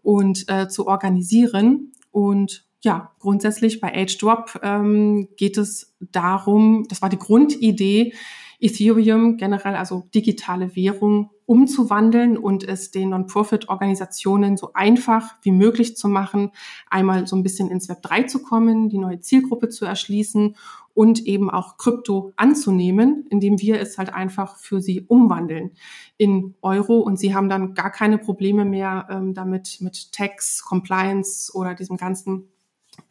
[0.03, 1.93] und äh, zu organisieren.
[2.11, 8.15] Und ja, grundsätzlich bei AgeDrop ähm, geht es darum, das war die Grundidee,
[8.61, 16.09] Ethereum generell, also digitale Währung, umzuwandeln und es den Non-Profit-Organisationen so einfach wie möglich zu
[16.09, 16.51] machen,
[16.89, 20.57] einmal so ein bisschen ins Web 3 zu kommen, die neue Zielgruppe zu erschließen
[20.95, 25.73] und eben auch Krypto anzunehmen, indem wir es halt einfach für sie umwandeln
[26.17, 26.99] in Euro.
[26.99, 31.97] Und sie haben dann gar keine Probleme mehr ähm, damit mit Tax, Compliance oder diesem
[31.97, 32.49] ganzen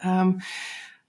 [0.02, 0.40] ähm,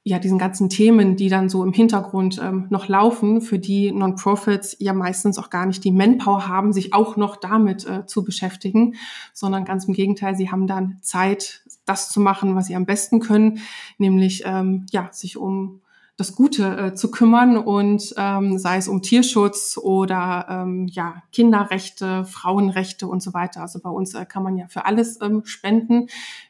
[0.07, 4.77] ja, diesen ganzen Themen, die dann so im Hintergrund ähm, noch laufen, für die Non-Profits
[4.79, 8.95] ja meistens auch gar nicht die Manpower haben, sich auch noch damit äh, zu beschäftigen,
[9.33, 13.19] sondern ganz im Gegenteil, sie haben dann Zeit, das zu machen, was sie am besten
[13.19, 13.59] können,
[13.97, 15.81] nämlich ähm, ja, sich um
[16.17, 22.25] das Gute äh, zu kümmern und ähm, sei es um Tierschutz oder ähm, ja Kinderrechte,
[22.25, 23.61] Frauenrechte und so weiter.
[23.61, 26.07] Also bei uns äh, kann man ja für alles ähm, spenden.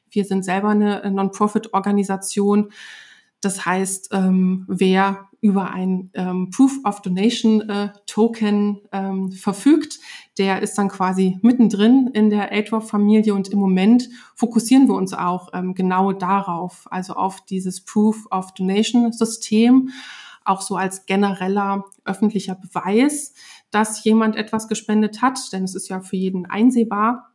[0.10, 2.72] Wir sind selber eine äh, Non-Profit-Organisation
[3.42, 10.00] das heißt, ähm, wer über ein ähm, Proof of Donation äh, Token ähm, verfügt,
[10.38, 15.50] der ist dann quasi mittendrin in der AidRock-Familie und im Moment fokussieren wir uns auch
[15.54, 19.90] ähm, genau darauf, also auf dieses Proof of Donation System,
[20.44, 23.34] auch so als genereller öffentlicher Beweis,
[23.70, 27.32] dass jemand etwas gespendet hat, denn es ist ja für jeden einsehbar.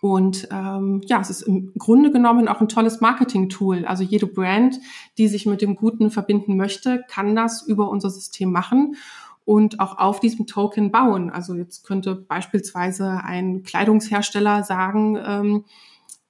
[0.00, 3.84] Und ähm, ja, es ist im Grunde genommen auch ein tolles Marketing-Tool.
[3.84, 4.80] Also jede Brand,
[5.18, 8.96] die sich mit dem Guten verbinden möchte, kann das über unser System machen
[9.44, 11.28] und auch auf diesem Token bauen.
[11.30, 15.64] Also jetzt könnte beispielsweise ein Kleidungshersteller sagen, ähm,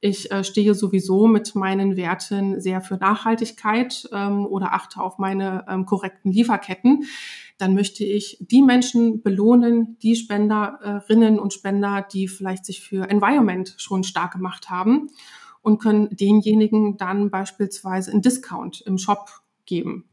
[0.01, 5.66] ich äh, stehe sowieso mit meinen Werten sehr für Nachhaltigkeit ähm, oder achte auf meine
[5.68, 7.05] ähm, korrekten Lieferketten
[7.61, 13.75] dann möchte ich die Menschen belohnen, die Spenderinnen und Spender, die vielleicht sich für Environment
[13.79, 15.11] schon stark gemacht haben
[15.63, 19.29] und können denjenigen dann beispielsweise einen Discount im Shop
[19.67, 20.07] geben.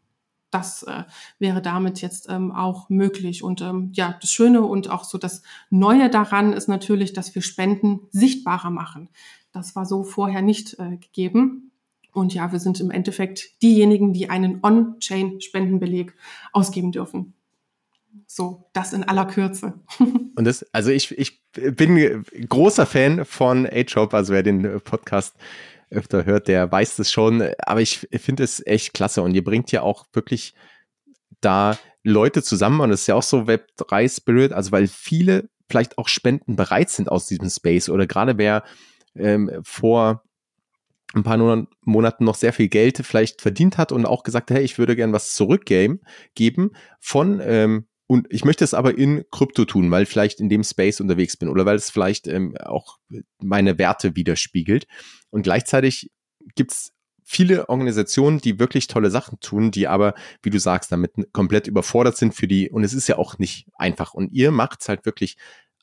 [0.50, 1.04] Das äh,
[1.40, 3.44] wäre damit jetzt ähm, auch möglich.
[3.44, 7.42] Und ähm, ja, das Schöne und auch so das Neue daran ist natürlich, dass wir
[7.42, 9.10] Spenden sichtbarer machen.
[9.52, 11.72] Das war so vorher nicht äh, gegeben.
[12.14, 16.16] Und ja, wir sind im Endeffekt diejenigen, die einen On-Chain-Spendenbeleg
[16.54, 17.34] ausgeben dürfen.
[18.26, 19.74] So, das in aller Kürze.
[20.00, 25.36] Und das, also ich, ich bin großer Fan von A-Job, also wer den Podcast
[25.90, 27.44] öfter hört, der weiß das schon.
[27.60, 30.54] Aber ich finde es echt klasse und ihr bringt ja auch wirklich
[31.42, 35.50] da Leute zusammen und es ist ja auch so Web 3 Spirit, also weil viele
[35.70, 38.64] vielleicht auch Spenden bereit sind aus diesem Space oder gerade wer
[39.16, 40.24] ähm, vor
[41.14, 44.78] ein paar Monaten noch sehr viel Geld vielleicht verdient hat und auch gesagt, hey, ich
[44.78, 46.02] würde gern was zurückgeben
[46.36, 50.50] geben von ähm, und ich möchte es aber in Krypto tun, weil ich vielleicht in
[50.50, 52.98] dem Space unterwegs bin oder weil es vielleicht ähm, auch
[53.40, 54.88] meine Werte widerspiegelt.
[55.30, 56.10] Und gleichzeitig
[56.56, 56.94] gibt's
[57.26, 62.16] viele Organisationen, die wirklich tolle Sachen tun, die aber, wie du sagst, damit komplett überfordert
[62.16, 64.14] sind für die, und es ist ja auch nicht einfach.
[64.14, 65.36] Und ihr macht es halt wirklich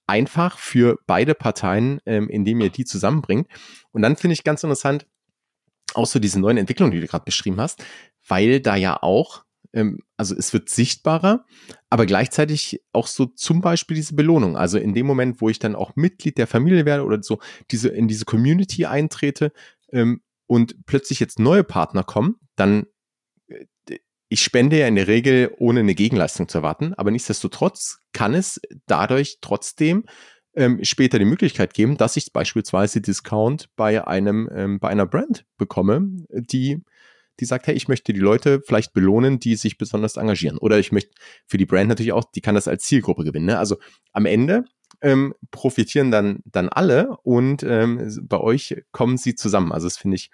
[0.06, 3.48] einfach für beide Parteien, ähm, indem ihr die zusammenbringt.
[3.92, 5.06] Und dann finde ich ganz interessant,
[5.92, 7.84] auch so diese neuen Entwicklungen, die du gerade beschrieben hast,
[8.26, 9.43] weil da ja auch
[9.74, 11.44] ähm, also es wird sichtbarer,
[11.90, 14.56] aber gleichzeitig auch so zum Beispiel diese Belohnung.
[14.56, 17.88] Also in dem Moment, wo ich dann auch Mitglied der Familie werde oder so diese
[17.88, 19.52] in diese Community eintrete
[19.92, 22.86] ähm, und plötzlich jetzt neue Partner kommen, dann
[23.48, 23.66] äh,
[24.28, 28.60] ich spende ja in der Regel ohne eine Gegenleistung zu erwarten, aber nichtsdestotrotz kann es
[28.86, 30.04] dadurch trotzdem
[30.56, 35.44] ähm, später die Möglichkeit geben, dass ich beispielsweise Discount bei einem ähm, bei einer Brand
[35.56, 36.82] bekomme, die
[37.40, 40.58] die sagt, hey, ich möchte die Leute vielleicht belohnen, die sich besonders engagieren.
[40.58, 41.10] Oder ich möchte
[41.46, 43.46] für die Brand natürlich auch, die kann das als Zielgruppe gewinnen.
[43.46, 43.58] Ne?
[43.58, 43.78] Also
[44.12, 44.64] am Ende
[45.00, 49.72] ähm, profitieren dann, dann alle und ähm, bei euch kommen sie zusammen.
[49.72, 50.30] Also das finde ich,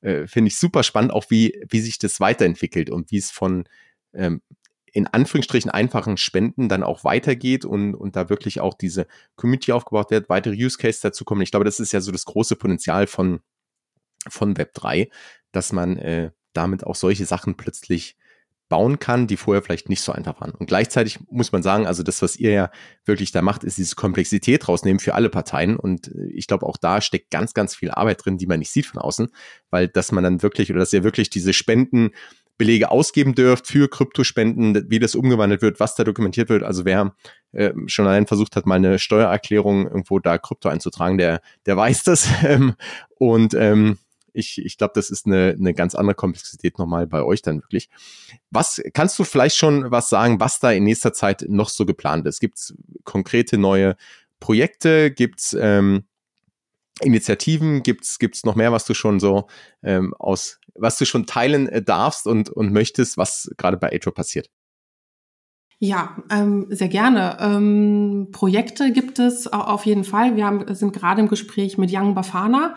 [0.00, 3.64] äh, finde ich super spannend, auch wie, wie sich das weiterentwickelt und wie es von
[4.14, 4.40] ähm,
[4.92, 10.10] in Anführungsstrichen einfachen Spenden dann auch weitergeht und, und da wirklich auch diese Community aufgebaut
[10.10, 11.42] wird, weitere Use Cases dazu kommen.
[11.42, 13.40] Ich glaube, das ist ja so das große Potenzial von,
[14.28, 15.08] von Web 3,
[15.52, 18.16] dass man äh, damit auch solche Sachen plötzlich
[18.68, 20.50] bauen kann, die vorher vielleicht nicht so einfach waren.
[20.50, 22.70] Und gleichzeitig muss man sagen, also das, was ihr ja
[23.04, 25.76] wirklich da macht, ist diese Komplexität rausnehmen für alle Parteien.
[25.76, 28.70] Und äh, ich glaube, auch da steckt ganz, ganz viel Arbeit drin, die man nicht
[28.70, 29.28] sieht von außen,
[29.70, 34.90] weil dass man dann wirklich oder dass ihr wirklich diese Spendenbelege ausgeben dürft für Kryptospenden,
[34.90, 36.62] wie das umgewandelt wird, was da dokumentiert wird.
[36.62, 37.14] Also wer
[37.52, 42.02] äh, schon allein versucht hat, mal eine Steuererklärung irgendwo da Krypto einzutragen, der, der weiß
[42.04, 42.28] das.
[43.18, 43.96] und ähm,
[44.38, 47.90] ich, ich glaube, das ist eine, eine ganz andere Komplexität nochmal bei euch dann wirklich.
[48.50, 52.26] Was kannst du vielleicht schon was sagen, was da in nächster Zeit noch so geplant
[52.26, 52.40] ist?
[52.40, 52.74] Gibt es
[53.04, 53.96] konkrete neue
[54.40, 55.10] Projekte?
[55.10, 56.04] Gibt es ähm,
[57.00, 57.82] Initiativen?
[57.82, 59.48] Gibt es noch mehr, was du schon so
[59.82, 64.12] ähm, aus, was du schon teilen äh, darfst und, und möchtest, was gerade bei Atro
[64.12, 64.48] passiert?
[65.80, 67.36] Ja, ähm, sehr gerne.
[67.38, 70.34] Ähm, Projekte gibt es auf jeden Fall.
[70.34, 72.74] Wir haben, sind gerade im Gespräch mit Young Bafana.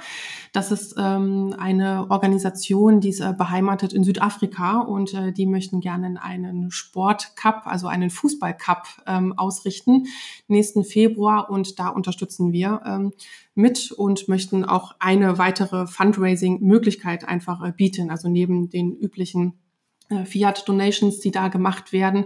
[0.54, 5.80] Das ist ähm, eine Organisation, die ist äh, beheimatet in Südafrika und äh, die möchten
[5.80, 10.06] gerne einen Sportcup, also einen Fußballcup ähm, ausrichten
[10.48, 13.14] nächsten Februar und da unterstützen wir ähm,
[13.56, 19.54] mit und möchten auch eine weitere Fundraising-Möglichkeit einfach äh, bieten, also neben den üblichen
[20.10, 22.26] äh, Fiat-Donations, die da gemacht werden,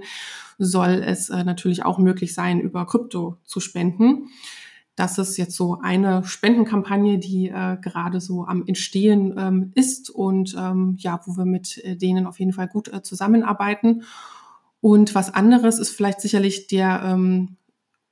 [0.57, 4.29] soll es äh, natürlich auch möglich sein, über Krypto zu spenden.
[4.95, 10.55] Das ist jetzt so eine Spendenkampagne, die äh, gerade so am Entstehen ähm, ist und
[10.57, 14.03] ähm, ja, wo wir mit äh, denen auf jeden Fall gut äh, zusammenarbeiten.
[14.79, 17.57] Und was anderes ist vielleicht sicherlich der ähm,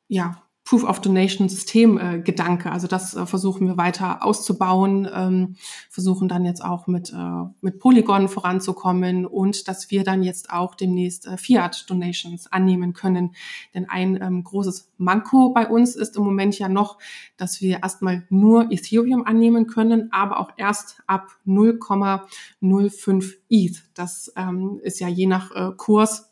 [0.09, 2.71] ja, Proof of Donation System äh, Gedanke.
[2.71, 5.55] Also das äh, versuchen wir weiter auszubauen, ähm,
[5.89, 10.75] versuchen dann jetzt auch mit, äh, mit Polygon voranzukommen und dass wir dann jetzt auch
[10.75, 13.35] demnächst äh, Fiat Donations annehmen können.
[13.73, 16.97] Denn ein ähm, großes Manko bei uns ist im Moment ja noch,
[17.35, 23.83] dass wir erstmal nur Ethereum annehmen können, aber auch erst ab 0,05 ETH.
[23.95, 26.29] Das ähm, ist ja je nach äh, Kurs,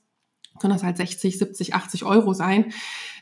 [0.59, 2.71] können das halt 60, 70, 80 Euro sein.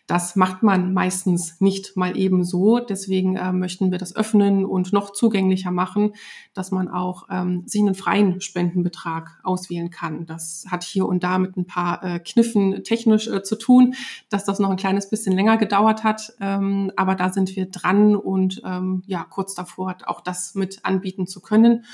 [0.10, 2.80] Das macht man meistens nicht mal eben so.
[2.80, 6.16] Deswegen äh, möchten wir das öffnen und noch zugänglicher machen,
[6.56, 10.26] dass man auch ähm, sich einen freien Spendenbetrag auswählen kann.
[10.26, 13.94] Das hat hier und da mit ein paar äh, Kniffen technisch äh, zu tun,
[14.32, 16.34] dass das noch ein kleines bisschen länger gedauert hat.
[16.42, 21.28] Ähm, aber da sind wir dran und ähm, ja, kurz davor auch das mit anbieten
[21.28, 21.86] zu können.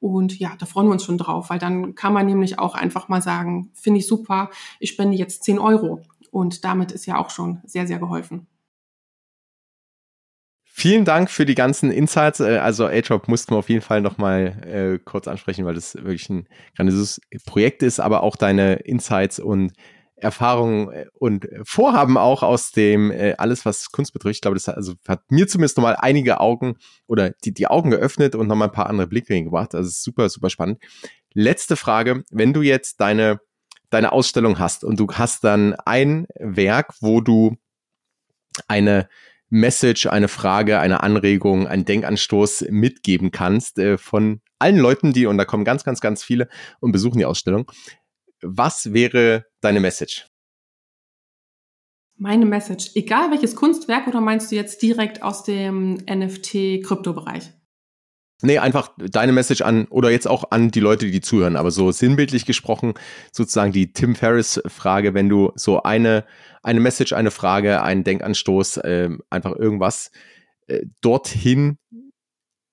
[0.00, 3.08] Und ja, da freuen wir uns schon drauf, weil dann kann man nämlich auch einfach
[3.08, 4.48] mal sagen, finde ich super,
[4.80, 6.00] ich spende jetzt 10 Euro
[6.30, 8.46] und damit ist ja auch schon sehr, sehr geholfen.
[10.64, 12.38] Vielen Dank für die ganzen Insights.
[12.38, 16.30] Äh, also A-Drop mussten wir auf jeden Fall nochmal äh, kurz ansprechen, weil das wirklich
[16.30, 19.72] ein grandioses Projekt ist, aber auch deine Insights und
[20.14, 24.36] Erfahrungen äh, und Vorhaben auch aus dem äh, alles, was Kunst betrifft.
[24.36, 26.76] Ich glaube, das hat, also hat mir zumindest nochmal einige Augen
[27.08, 29.74] oder die, die Augen geöffnet und nochmal ein paar andere Blickwinkel gebracht.
[29.74, 30.78] Also super, super spannend.
[31.34, 32.22] Letzte Frage.
[32.30, 33.40] Wenn du jetzt deine
[33.90, 37.56] deine Ausstellung hast und du hast dann ein Werk, wo du
[38.66, 39.08] eine
[39.50, 45.38] Message, eine Frage, eine Anregung, einen Denkanstoß mitgeben kannst äh, von allen Leuten, die, und
[45.38, 46.48] da kommen ganz, ganz, ganz viele
[46.80, 47.70] und besuchen die Ausstellung.
[48.42, 50.26] Was wäre deine Message?
[52.16, 57.52] Meine Message, egal welches Kunstwerk oder meinst du jetzt direkt aus dem NFT-Krypto-Bereich?
[58.40, 61.90] Nee, einfach deine Message an oder jetzt auch an die Leute, die zuhören, aber so
[61.90, 62.94] sinnbildlich gesprochen,
[63.32, 66.24] sozusagen die Tim Ferriss-Frage, wenn du so eine,
[66.62, 70.12] eine Message, eine Frage, einen Denkanstoß, äh, einfach irgendwas
[70.68, 71.78] äh, dorthin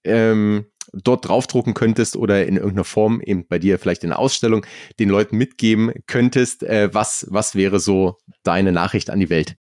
[0.04, 4.66] ähm, dort draufdrucken könntest oder in irgendeiner Form eben bei dir vielleicht in der Ausstellung
[5.00, 9.56] den Leuten mitgeben könntest, äh, was, was wäre so deine Nachricht an die Welt?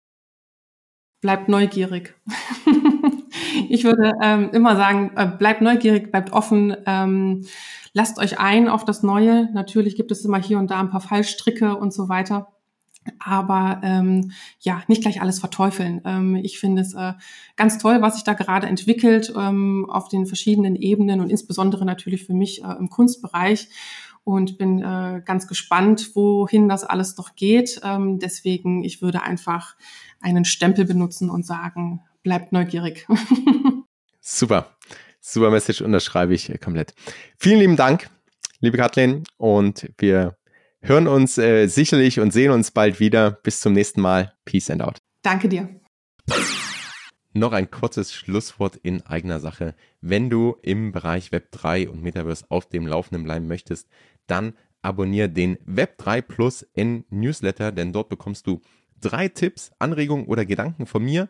[1.21, 2.15] Bleibt neugierig.
[3.71, 7.45] ich würde ähm, immer sagen, äh, bleibt neugierig, bleibt offen, ähm,
[7.93, 9.49] lasst euch ein auf das Neue.
[9.53, 12.47] Natürlich gibt es immer hier und da ein paar Fallstricke und so weiter.
[13.17, 16.01] Aber ähm, ja, nicht gleich alles verteufeln.
[16.05, 17.13] Ähm, ich finde es äh,
[17.55, 22.25] ganz toll, was sich da gerade entwickelt ähm, auf den verschiedenen Ebenen und insbesondere natürlich
[22.25, 23.69] für mich äh, im Kunstbereich
[24.23, 27.81] und bin äh, ganz gespannt, wohin das alles noch geht.
[27.83, 29.75] Ähm, deswegen, ich würde einfach
[30.19, 33.07] einen Stempel benutzen und sagen, bleibt neugierig.
[34.21, 34.75] Super.
[35.19, 36.93] Super Message unterschreibe ich komplett.
[37.37, 38.09] Vielen lieben Dank,
[38.59, 40.35] liebe Kathleen, und wir
[40.81, 43.31] hören uns äh, sicherlich und sehen uns bald wieder.
[43.31, 44.33] Bis zum nächsten Mal.
[44.45, 44.97] Peace and out.
[45.21, 45.69] Danke dir.
[47.33, 49.75] Noch ein kurzes Schlusswort in eigener Sache.
[50.01, 53.87] Wenn du im Bereich Web 3 und Metaverse auf dem Laufenden bleiben möchtest,
[54.27, 58.59] dann abonniere den Web 3 Plus N Newsletter, denn dort bekommst du
[58.99, 61.29] drei Tipps, Anregungen oder Gedanken von mir